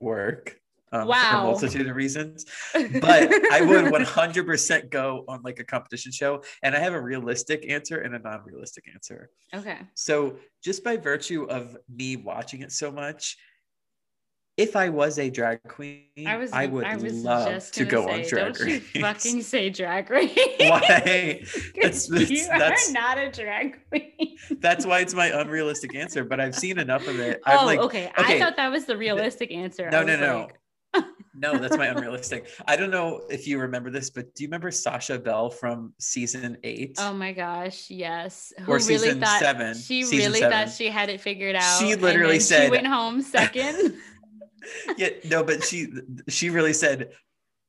[0.00, 0.60] work
[1.02, 1.30] um, wow.
[1.30, 2.44] for a multitude of reasons.
[2.74, 6.42] But I would 100% go on like a competition show.
[6.62, 9.30] And I have a realistic answer and a non realistic answer.
[9.54, 9.78] Okay.
[9.94, 13.36] So, just by virtue of me watching it so much,
[14.56, 18.12] if I was a drag queen, I, was, I would I love to go say,
[18.12, 18.94] on drag don't race.
[18.94, 20.34] You fucking say drag race.
[20.58, 21.42] Why?
[21.80, 24.36] That's, that's, you that's, are not a drag queen.
[24.58, 27.40] that's why it's my unrealistic answer, but I've seen enough of it.
[27.46, 28.10] Oh, like, okay.
[28.18, 28.36] okay.
[28.36, 29.90] I thought that was the realistic answer.
[29.90, 30.40] No, no, no.
[30.40, 30.58] Like,
[31.38, 32.48] no, that's my unrealistic.
[32.66, 36.56] I don't know if you remember this, but do you remember Sasha Belle from season
[36.64, 36.96] eight?
[36.98, 38.52] Oh my gosh, yes.
[38.60, 39.74] Who or really season thought, seven.
[39.74, 40.50] She really seven.
[40.50, 41.78] thought she had it figured out.
[41.78, 43.96] She literally said she went home second.
[44.96, 45.88] yeah, no, but she
[46.28, 47.10] she really said,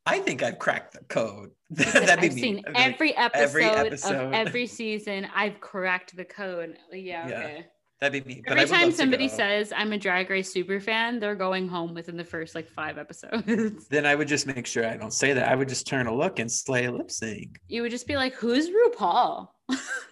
[0.06, 1.52] I think I've cracked the code.
[1.70, 5.28] That'd be I've seen every, like, episode every episode of every season.
[5.36, 6.78] I've cracked the code.
[6.94, 7.40] Yeah, yeah.
[7.40, 7.66] okay.
[8.00, 8.44] That'd be me.
[8.46, 12.24] Every time somebody says I'm a Drag Race super fan, they're going home within the
[12.24, 13.88] first like five episodes.
[13.88, 15.50] then I would just make sure I don't say that.
[15.50, 17.60] I would just turn a look and slay a lip sync.
[17.68, 19.48] you would just be like, "Who's RuPaul?"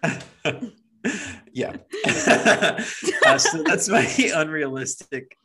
[1.54, 1.76] yeah.
[3.26, 4.06] Uh, so that's my
[4.36, 5.36] unrealistic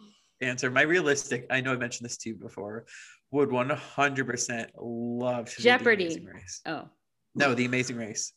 [0.42, 0.70] answer.
[0.70, 2.84] My realistic, I know I mentioned this to you before,
[3.30, 6.04] would 100% love to do The Jeopardy.
[6.04, 6.60] Amazing Race.
[6.66, 6.88] Oh,
[7.34, 8.32] No, The Amazing Race.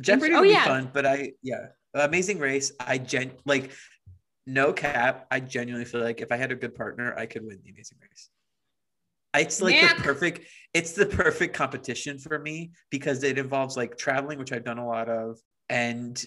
[0.00, 0.64] Jeopardy Oh, would yeah.
[0.64, 1.68] be fun, but I, yeah.
[1.94, 3.72] Amazing Race, I gen, like,
[4.46, 7.58] no cap, I genuinely feel like if I had a good partner, I could win
[7.64, 8.30] The Amazing Race.
[9.34, 9.96] It's like Nick.
[9.96, 14.64] the perfect, it's the perfect competition for me because it involves like traveling, which I've
[14.64, 15.38] done a lot of,
[15.68, 16.22] and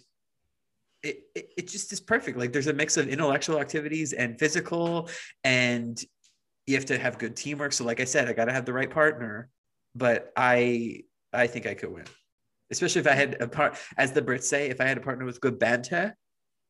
[1.01, 2.38] it, it, it just is perfect.
[2.38, 5.09] Like there's a mix of intellectual activities and physical,
[5.43, 6.01] and
[6.66, 7.74] you have to have good teamwork.
[7.74, 9.49] So, like I said, I got to have the right partner.
[9.95, 11.01] But I,
[11.32, 12.05] I think I could win,
[12.74, 15.26] especially if I had a part, as the Brits say, if I had a partner
[15.26, 16.15] with good banter,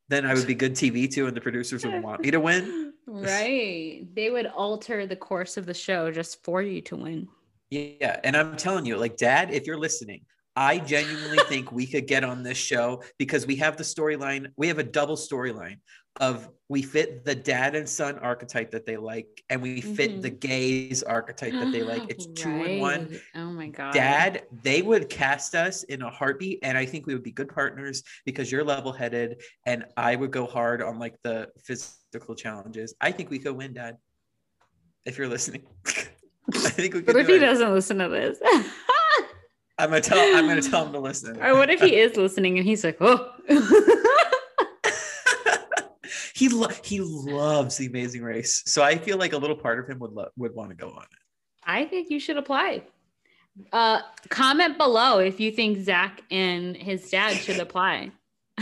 [0.10, 2.93] then I would be good TV too, and the producers would want me to win.
[3.08, 4.06] right.
[4.14, 7.28] They would alter the course of the show just for you to win.
[7.72, 10.22] Yeah, and I'm telling you, like, Dad, if you're listening,
[10.56, 14.51] I genuinely think we could get on this show because we have the storyline.
[14.56, 15.78] We have a double storyline
[16.20, 20.22] of we fit the dad and son archetype that they like, and we fit Mhm.
[20.22, 22.03] the gays archetype that they like.
[22.09, 23.09] It's two in one.
[23.09, 23.22] Right.
[23.36, 23.93] Oh my god.
[23.93, 27.49] Dad, they would cast us in a heartbeat, and I think we would be good
[27.49, 32.93] partners because you're level-headed, and I would go hard on like the physical challenges.
[33.01, 33.97] I think we could win, Dad.
[35.05, 37.16] If you're listening, I think we could.
[37.16, 37.39] What if he it.
[37.39, 38.38] doesn't listen to this?
[39.78, 40.18] I'm gonna tell.
[40.38, 41.41] I'm gonna tell him to listen.
[41.43, 43.32] or what if he is listening and he's like, oh.
[46.44, 49.88] He lo- he loves the Amazing Race, so I feel like a little part of
[49.88, 51.20] him would lo- would want to go on it.
[51.64, 52.84] I think you should apply.
[53.72, 58.12] Uh, comment below if you think Zach and his dad should apply.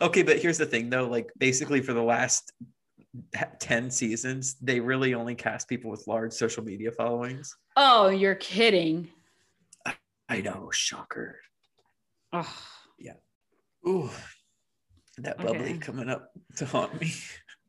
[0.00, 1.06] okay, but here's the thing, though.
[1.08, 2.52] Like basically, for the last
[3.60, 7.54] ten seasons, they really only cast people with large social media followings.
[7.76, 9.08] oh, you're kidding.
[10.28, 11.38] I know, shocker.
[12.32, 12.52] Oh,
[12.98, 13.12] Yeah.
[13.86, 14.10] Ooh,
[15.18, 15.78] that bubbly Okay.
[15.78, 17.12] coming up to haunt me.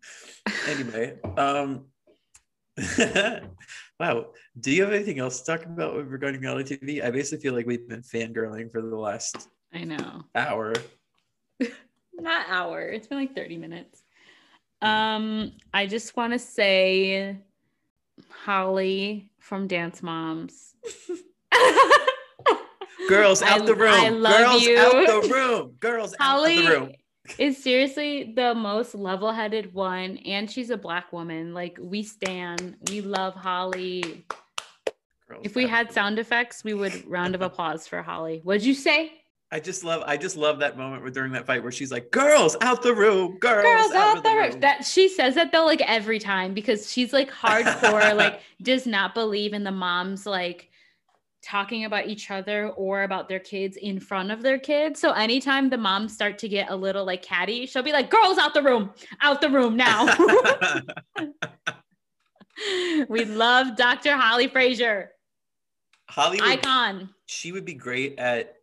[0.67, 1.85] anyway, um,
[3.99, 4.27] wow.
[4.59, 7.03] Do you have anything else to talk about regarding reality TV?
[7.03, 10.23] I basically feel like we've been fangirling for the last I know.
[10.35, 10.73] hour.
[12.13, 12.81] Not hour.
[12.89, 14.03] It's been like 30 minutes.
[14.81, 17.37] Um, I just want to say
[18.29, 20.73] Holly from Dance Moms.
[23.07, 23.93] Girls out I- the room.
[23.93, 24.77] I love Girls you.
[24.77, 24.91] out
[25.23, 25.75] the room.
[25.79, 26.91] Girls out of the room.
[27.38, 31.53] Is seriously the most level-headed one, and she's a black woman.
[31.53, 34.25] Like we stand, we love Holly.
[35.28, 38.41] Girls If we had sound effects, we would round of applause for Holly.
[38.43, 39.11] What'd you say?
[39.49, 42.11] I just love I just love that moment where during that fight where she's like,
[42.11, 44.49] "Girls out the room, girls, Girls out the there.
[44.49, 48.86] room." That she says that though, like every time because she's like hardcore, like does
[48.86, 50.69] not believe in the moms like
[51.47, 54.99] talking about each other or about their kids in front of their kids.
[54.99, 58.37] So anytime the moms start to get a little like catty, she'll be like, "Girls
[58.37, 58.91] out the room,
[59.21, 60.05] out the room now."
[63.07, 64.17] we love Dr.
[64.17, 65.11] Holly Frazier,
[66.09, 67.09] Hollywood, icon.
[67.27, 68.55] she would be great at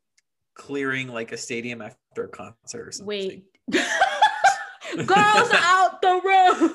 [0.55, 3.07] clearing like a stadium after a concert or something.
[3.07, 3.45] Wait.
[4.97, 6.71] Girls out the room.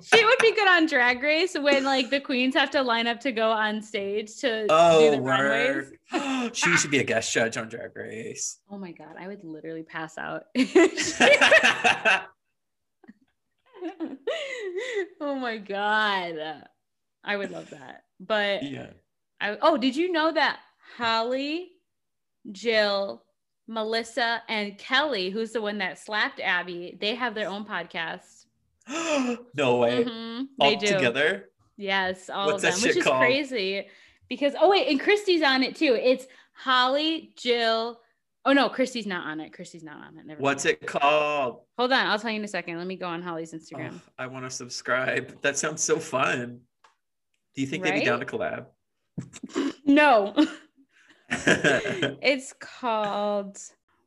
[0.02, 3.20] she would be good on drag race when like the queens have to line up
[3.20, 5.92] to go on stage to do oh, the runways.
[6.56, 8.60] she should be a guest judge on Drag Race.
[8.70, 10.44] Oh my god, I would literally pass out.
[15.20, 16.64] oh my god.
[17.24, 18.04] I would love that.
[18.20, 18.90] But yeah.
[19.40, 20.60] I oh, did you know that
[20.96, 21.72] Holly,
[22.52, 23.23] Jill,
[23.66, 28.44] Melissa, and Kelly, who's the one that slapped Abby, they have their own podcast.
[29.54, 30.04] no way.
[30.04, 30.86] Mhm, they All do.
[30.86, 31.48] together.
[31.76, 33.18] Yes, all What's of them, which is called?
[33.20, 33.86] crazy.
[34.28, 35.98] Because oh wait, and Christi's on it too.
[36.00, 38.00] It's Holly, Jill.
[38.46, 39.52] Oh no, Christi's not on it.
[39.54, 40.26] Christi's not on it.
[40.26, 41.62] Never What's it called?
[41.78, 42.76] Hold on, I'll tell you in a second.
[42.78, 43.94] Let me go on Holly's Instagram.
[43.94, 45.40] Oh, I want to subscribe.
[45.40, 46.60] That sounds so fun.
[47.54, 48.66] Do you think they'd be down to collab?
[49.86, 50.34] No,
[52.22, 53.58] it's called.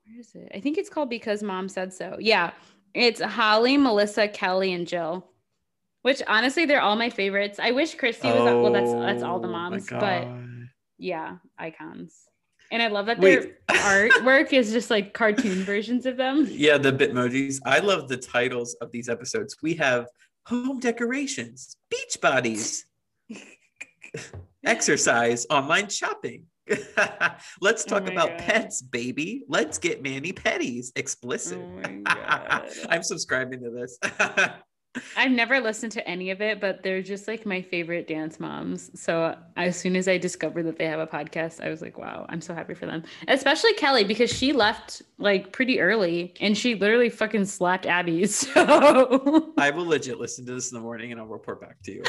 [0.05, 0.51] Where is it?
[0.53, 2.17] I think it's called because Mom said so.
[2.19, 2.51] Yeah,
[2.93, 5.27] it's Holly, Melissa, Kelly, and Jill.
[6.01, 7.59] Which honestly, they're all my favorites.
[7.59, 8.39] I wish Christi was.
[8.39, 10.27] on well, that's that's all the Oh moms, but
[10.97, 12.13] yeah, icons.
[12.71, 16.47] And I love that their artwork is just like cartoon versions of them.
[16.49, 17.59] Yeah, the Bitmojis.
[17.65, 19.55] I love the titles of these episodes.
[19.61, 20.07] We have
[20.45, 22.85] home decorations, beach bodies,
[24.65, 26.45] exercise, online shopping,
[27.61, 28.39] Let's Oh talk my about God.
[28.39, 29.43] pets, baby.
[29.47, 31.59] Let's get Mani-Pedis explicit.
[31.61, 32.69] Oh my God.
[32.89, 33.97] I'm subscribing to this.
[35.15, 38.89] I've never listened to any of it, but they're just like my favorite dance moms.
[38.99, 42.25] So as soon as I discovered that they have a podcast, I was like, wow,
[42.29, 43.03] I'm so happy for them.
[43.27, 48.25] Especially Kelly, because she left like pretty early and she literally fucking slapped Abby.
[48.25, 51.91] So I will legit listen to this in the morning and I'll report back to
[51.91, 52.03] you.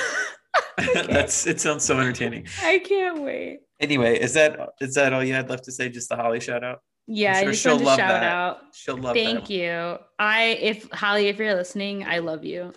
[0.95, 2.47] That's it sounds so entertaining.
[2.63, 3.61] I can't wait.
[3.81, 5.89] Anyway, is that is that all you had left to say?
[5.89, 6.81] Just the Holly shout out?
[7.07, 8.23] Yeah, sure I just she'll love shout that.
[8.23, 8.59] out.
[8.75, 9.51] She'll love Thank that.
[9.51, 9.97] you.
[10.19, 12.73] I if Holly, if you're listening, I love you.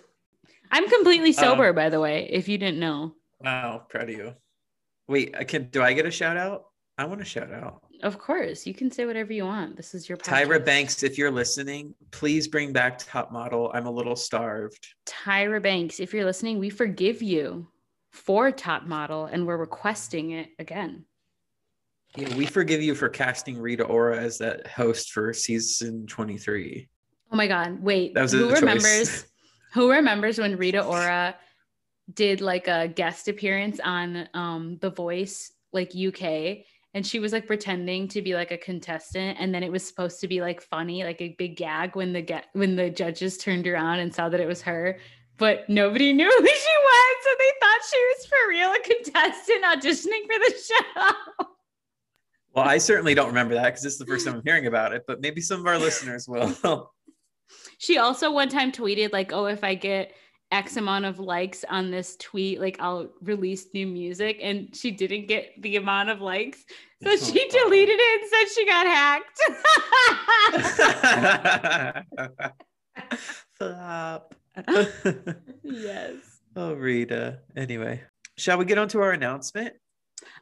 [0.70, 3.14] I'm completely sober, Um, by the way, if you didn't know.
[3.40, 4.34] Wow, proud of you.
[5.08, 6.64] Wait, I can do I get a shout out?
[6.96, 7.82] I want to shout out.
[8.02, 9.76] Of course, you can say whatever you want.
[9.76, 10.64] This is your Tyra.
[10.64, 13.70] Banks, if you're listening, please bring back Top Model.
[13.74, 14.86] I'm a little starved.
[15.06, 17.66] Tyra Banks, if you're listening, we forgive you
[18.12, 21.04] for top model and we're requesting it again.
[22.16, 26.88] Yeah, we forgive you for casting Rita Ora as that host for season 23.
[27.32, 28.14] Oh my god, wait.
[28.14, 28.60] That was who choice.
[28.60, 29.26] remembers
[29.72, 31.34] who remembers when Rita Ora
[32.12, 37.46] did like a guest appearance on um The Voice like UK and she was like
[37.46, 41.04] pretending to be like a contestant and then it was supposed to be like funny
[41.04, 44.40] like a big gag when the get when the judges turned around and saw that
[44.40, 44.98] it was her
[45.38, 49.64] but nobody knew who she was so they thought she was for real a contestant
[49.64, 51.46] auditioning for the show
[52.54, 54.92] Well, I certainly don't remember that because this is the first time I'm hearing about
[54.92, 56.92] it, but maybe some of our listeners will.
[57.78, 60.12] She also one time tweeted like, "Oh, if I get
[60.50, 65.28] X amount of likes on this tweet, like I'll release new music." And she didn't
[65.28, 66.58] get the amount of likes,
[67.02, 67.58] so Oh, she God.
[67.64, 69.40] deleted it and said she got hacked.
[73.58, 74.34] Flop.
[75.62, 76.14] yes.
[76.56, 77.38] oh, Rita.
[77.56, 78.02] Anyway,
[78.36, 79.74] shall we get on to our announcement?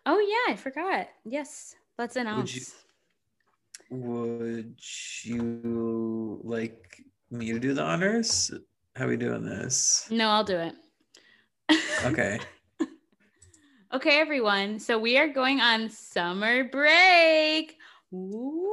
[0.07, 1.09] Oh yeah, I forgot.
[1.25, 2.55] Yes, let's announce.
[2.55, 2.63] you-
[3.91, 4.81] Would
[5.25, 8.51] you like me to do the honors?
[8.97, 10.07] How are we doing this?
[10.11, 10.75] No, I'll do it.
[12.05, 12.41] Okay.
[13.93, 14.79] Okay, everyone.
[14.79, 17.77] So we are going on summer break.
[18.15, 18.71] Ooh.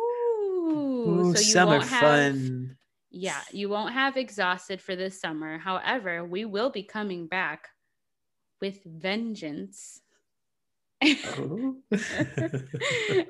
[1.07, 2.66] Ooh, so you summer won't have fun.
[3.09, 5.57] Yeah, you won't have exhausted for this summer.
[5.57, 7.69] However, we will be coming back
[8.61, 10.01] with vengeance.
[11.03, 11.75] Oh.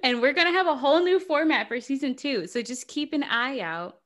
[0.03, 2.47] and we're going to have a whole new format for season two.
[2.47, 3.99] So just keep an eye out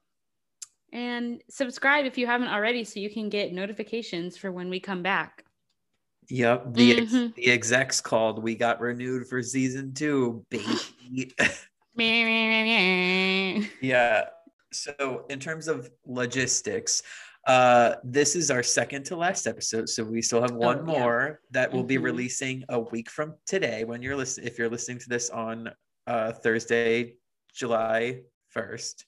[0.92, 5.04] and subscribe if you haven't already so you can get notifications for when we come
[5.04, 5.46] back.
[6.30, 7.36] Yep, the ex- Mhm.
[7.36, 8.42] the execs called.
[8.42, 11.34] We got renewed for season two, baby.
[13.82, 14.26] yeah.
[14.74, 17.04] So in terms of logistics,
[17.48, 19.90] uh, this is our second to last episode.
[19.90, 21.00] So we still have one Oh, yeah.
[21.00, 22.04] more that will be Mhm.
[22.04, 23.84] releasing a week from today.
[23.84, 25.72] When you're listening, if you're listening to this on
[26.08, 27.18] uh, Thursday,
[27.54, 29.06] July first.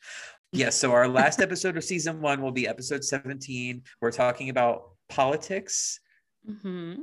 [0.52, 0.76] Yes.
[0.76, 3.82] so our last episode of season one will be episode 17.
[4.00, 6.00] We're talking about politics
[6.46, 6.94] hmm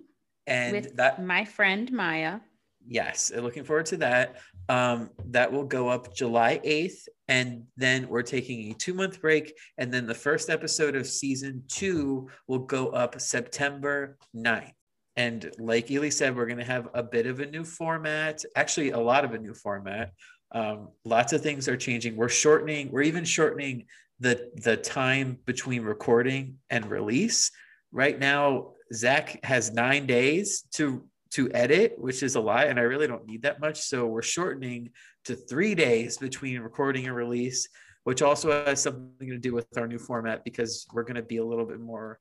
[0.46, 2.40] and With that my friend Maya.
[2.86, 4.36] Yes, looking forward to that.
[4.68, 7.08] Um, that will go up July 8th.
[7.26, 9.56] And then we're taking a two month break.
[9.78, 14.72] And then the first episode of season two will go up September 9th.
[15.16, 18.90] And like Ely said, we're going to have a bit of a new format, actually,
[18.90, 20.12] a lot of a new format.
[20.52, 22.16] Um, lots of things are changing.
[22.16, 23.86] We're shortening, we're even shortening
[24.18, 27.50] the, the time between recording and release.
[27.92, 32.82] Right now, Zach has nine days to to edit, which is a lot, and I
[32.82, 33.80] really don't need that much.
[33.82, 34.90] So we're shortening
[35.24, 37.68] to three days between recording and release,
[38.04, 41.36] which also has something to do with our new format because we're going to be
[41.36, 42.18] a little bit more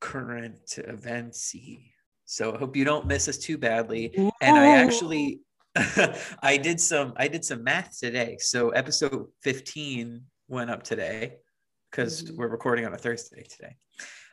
[0.00, 1.90] current to eventsy.
[2.24, 4.12] So I hope you don't miss us too badly.
[4.40, 5.40] And I actually
[6.42, 8.36] I did some I did some math today.
[8.40, 11.36] So episode 15 went up today
[11.90, 12.36] because Mhm.
[12.36, 13.76] we're recording on a Thursday today.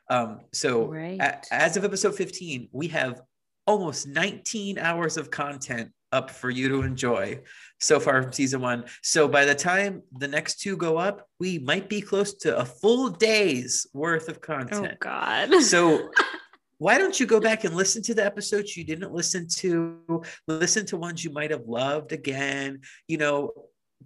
[0.09, 1.19] Um, so Right.
[1.19, 3.21] a- as of episode 15, we have
[3.65, 7.41] almost 19 hours of content up for you to enjoy
[7.79, 8.85] so far from season one.
[9.01, 12.63] So by the time the next two go up, we might be close to a
[12.63, 14.93] full day's worth of oh, content.
[14.93, 14.97] Oh.
[14.99, 15.61] God.
[15.61, 16.09] So
[16.77, 20.23] why don't you go back and listen to the episodes you didn't listen to?
[20.47, 22.81] Listen to ones you might have loved again.
[23.07, 23.51] You know,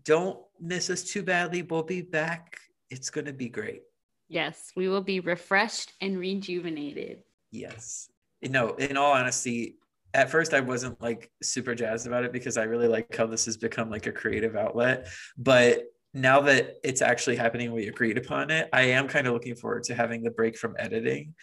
[0.05, 1.61] don't miss us too badly.
[1.61, 2.57] We'll be back.
[2.89, 3.81] It's going to be great.
[4.29, 7.19] yes, we will be refreshed and rejuvenated.
[7.51, 8.09] Yes.
[8.41, 9.77] No, in all honesty,
[10.13, 13.45] at first I wasn't like super jazzed about it because I really like how this
[13.45, 15.07] has become like a creative outlet.
[15.37, 18.69] But now that it's actually happening, we agreed upon it.
[18.73, 21.35] I am kind of looking forward to having the break from editing.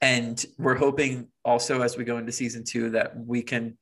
[0.00, 3.78] And we're hoping also as we go into season two that we can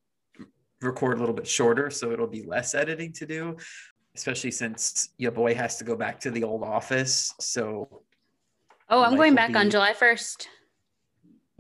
[0.80, 3.56] record a little bit shorter, so it'll be less editing to do,
[4.14, 7.32] especially since your boy has to go back to the old office.
[7.40, 8.02] So,
[8.88, 10.46] Oh, I'm going back on July 1st.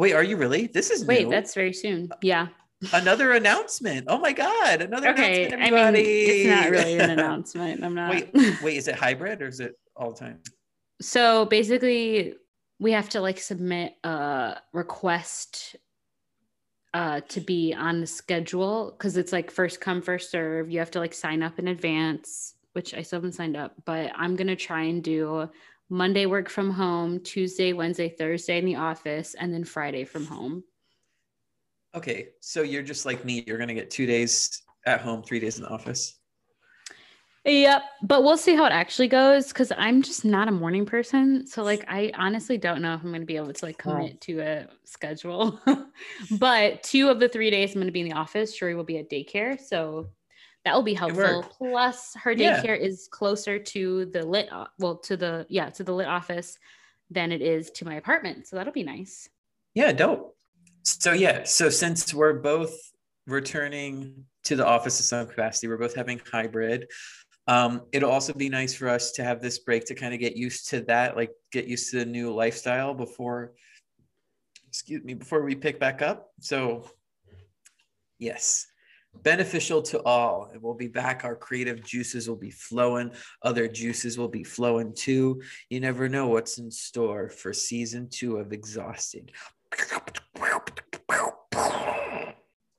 [0.02, 0.66] Wait, are you really?
[0.66, 1.30] This is Wait, new.
[1.30, 2.08] that's very soon.
[2.22, 2.48] Yeah.
[2.92, 4.06] another announcement.
[4.08, 5.44] Oh my god, another Okay.
[5.46, 5.62] announcement.
[5.62, 6.24] I mean, Everybody.
[6.24, 7.84] it's not really an announcement.
[7.84, 8.10] I'm not.
[8.10, 10.40] wait, wait, is it hybrid or is it all the time?
[11.00, 12.34] so basically,
[12.80, 15.76] we have to like submit a request
[16.94, 20.68] uh, to be on the schedule because it's like first come, first serve.
[20.68, 24.10] You have to like sign up in advance, which I still haven't signed up, but
[24.16, 25.48] I'm going to try and do
[25.88, 30.64] Monday work from home, Tuesday, Wednesday, Thursday in the office, and then Friday from home.
[31.94, 33.44] Okay, so you're just like me.
[33.46, 36.18] You're gonna get two days at home, three days in the office.
[37.44, 37.82] Yep.
[38.04, 41.44] But we'll see how it actually goes because I'm just not a morning person.
[41.46, 44.40] So like I honestly don't know if I'm gonna be able to like commit to
[44.40, 45.60] a schedule.
[46.38, 48.54] but two of the three days I'm gonna be in the office.
[48.54, 49.60] Shuri will be at daycare.
[49.60, 50.08] So
[50.64, 51.42] that will be helpful.
[51.42, 52.62] Plus her Yeah.
[52.62, 54.48] daycare is closer to the lit
[54.78, 56.58] well, to the yeah, to the lit office
[57.10, 58.46] than it is to my apartment.
[58.46, 59.28] So that'll be nice.
[59.74, 60.36] Yeah, dope.
[60.84, 62.74] So yeah, so since we're both
[63.26, 66.88] returning to the office in some capacity, we're both having hybrid.
[67.48, 70.36] Um, it'll also be nice for us to have this break to kind of get
[70.36, 73.52] used to that, like get used to the new lifestyle before,
[74.68, 76.30] excuse me, before we pick back up.
[76.40, 76.88] So
[78.18, 78.66] yes,
[79.22, 80.50] beneficial to all.
[80.52, 81.24] And we'll be back.
[81.24, 83.12] Our creative juices will be flowing.
[83.42, 85.42] Other juices will be flowing too.
[85.70, 89.32] You never know what's in store for season two of Exhausted.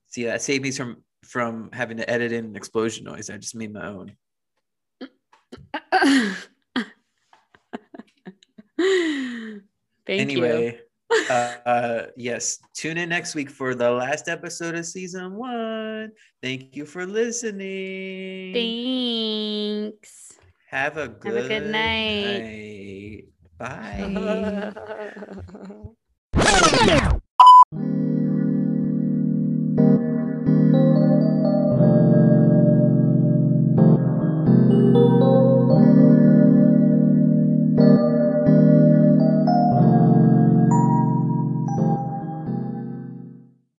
[0.07, 3.29] See, that saved me from from having to edit in an explosion noise.
[3.29, 4.15] I just made my own.
[10.05, 10.82] Thank anyway, uh,
[11.29, 16.11] uh, yes, tune in next week for the last episode of season one.
[16.41, 18.53] Thank you for listening.
[18.53, 20.33] Thanks.
[20.69, 22.41] Have a a good, good night.
[22.41, 23.25] night.
[23.57, 24.73] Bye.